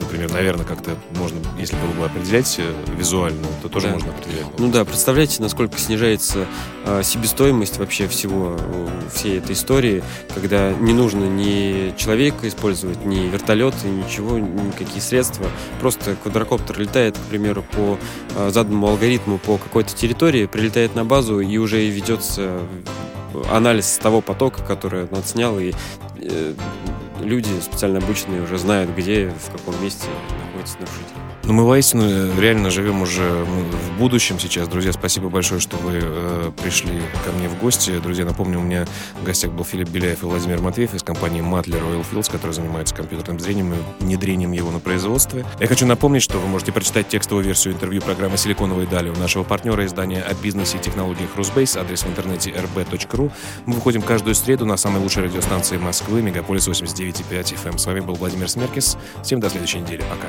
Например, 0.00 0.32
наверное, 0.32 0.64
как-то 0.64 0.96
можно, 1.16 1.38
если 1.58 1.76
было 1.76 1.90
бы 1.92 2.04
определять 2.06 2.56
э, 2.58 2.72
визуально, 2.96 3.46
то 3.62 3.68
тоже 3.68 3.88
да. 3.88 3.94
можно 3.94 4.10
определять. 4.10 4.46
Ну 4.58 4.70
да, 4.70 4.84
представляете, 4.84 5.42
насколько 5.42 5.78
снижается 5.78 6.46
э, 6.84 7.02
себестоимость 7.02 7.78
вообще 7.78 8.08
всего, 8.08 8.56
э, 8.58 8.88
всей 9.14 9.38
этой 9.38 9.52
истории, 9.52 10.02
когда 10.34 10.72
не 10.72 10.92
нужно 10.92 11.24
ни 11.24 11.94
человека 11.96 12.48
использовать, 12.48 13.04
ни 13.04 13.28
вертолеты, 13.28 13.88
ничего, 13.88 14.38
никакие 14.38 15.00
средства. 15.00 15.46
Просто 15.80 16.16
квадрокоптер 16.22 16.78
летает, 16.78 17.16
к 17.16 17.30
примеру, 17.30 17.64
по 17.72 17.98
э, 18.36 18.50
заданному 18.50 18.88
алгоритму 18.88 19.38
по 19.38 19.58
какой-то 19.58 19.94
территории, 19.94 20.46
прилетает 20.46 20.94
на 20.94 21.04
базу 21.04 21.40
и 21.40 21.56
уже 21.58 21.84
ведется 21.86 22.60
анализ 23.50 23.98
того 23.98 24.20
потока, 24.20 24.62
который 24.62 25.04
он 25.04 25.18
отснял, 25.18 25.58
и 25.58 25.72
э, 26.16 26.54
люди 27.20 27.48
специально 27.60 27.98
обученные 27.98 28.42
уже 28.42 28.58
знают, 28.58 28.90
где, 28.96 29.30
в 29.30 29.52
каком 29.52 29.82
месте 29.82 30.06
находится 30.46 30.78
нарушитель. 30.78 31.27
Ну, 31.48 31.54
мы 31.54 31.64
воистину 31.64 32.04
э, 32.04 32.30
реально 32.38 32.68
живем 32.68 33.00
уже 33.00 33.22
в 33.22 33.98
будущем 33.98 34.38
сейчас. 34.38 34.68
Друзья, 34.68 34.92
спасибо 34.92 35.30
большое, 35.30 35.62
что 35.62 35.78
вы 35.78 35.98
э, 36.02 36.50
пришли 36.62 37.00
ко 37.24 37.32
мне 37.32 37.48
в 37.48 37.58
гости. 37.58 37.98
Друзья, 38.00 38.26
напомню, 38.26 38.58
у 38.58 38.62
меня 38.62 38.86
в 39.18 39.24
гостях 39.24 39.52
был 39.52 39.64
Филипп 39.64 39.88
Беляев 39.88 40.22
и 40.22 40.26
Владимир 40.26 40.60
Матвеев 40.60 40.92
из 40.92 41.02
компании 41.02 41.40
Matler 41.40 41.80
Oilfields, 41.80 42.30
которая 42.30 42.52
занимается 42.52 42.94
компьютерным 42.94 43.40
зрением 43.40 43.72
и 43.72 43.76
внедрением 44.04 44.52
его 44.52 44.70
на 44.70 44.78
производстве. 44.78 45.46
Я 45.58 45.66
хочу 45.68 45.86
напомнить, 45.86 46.22
что 46.22 46.36
вы 46.36 46.48
можете 46.48 46.70
прочитать 46.70 47.08
текстовую 47.08 47.46
версию 47.46 47.72
интервью 47.72 48.02
программы 48.02 48.36
«Силиконовые 48.36 48.86
дали» 48.86 49.08
у 49.08 49.16
нашего 49.16 49.42
партнера 49.42 49.86
издания 49.86 50.20
о 50.20 50.34
бизнесе 50.34 50.76
и 50.76 50.80
технологиях 50.82 51.34
Русбейс, 51.34 51.78
адрес 51.78 52.02
в 52.02 52.08
интернете 52.08 52.50
rb.ru. 52.50 53.32
Мы 53.64 53.72
выходим 53.72 54.02
каждую 54.02 54.34
среду 54.34 54.66
на 54.66 54.76
самой 54.76 55.00
лучшей 55.00 55.22
радиостанции 55.22 55.78
Москвы, 55.78 56.20
Мегаполис 56.20 56.68
89.5 56.68 57.64
FM. 57.64 57.78
С 57.78 57.86
вами 57.86 58.00
был 58.00 58.16
Владимир 58.16 58.50
Смеркис. 58.50 58.98
Всем 59.22 59.40
до 59.40 59.48
следующей 59.48 59.80
недели. 59.80 60.02
Пока. 60.10 60.28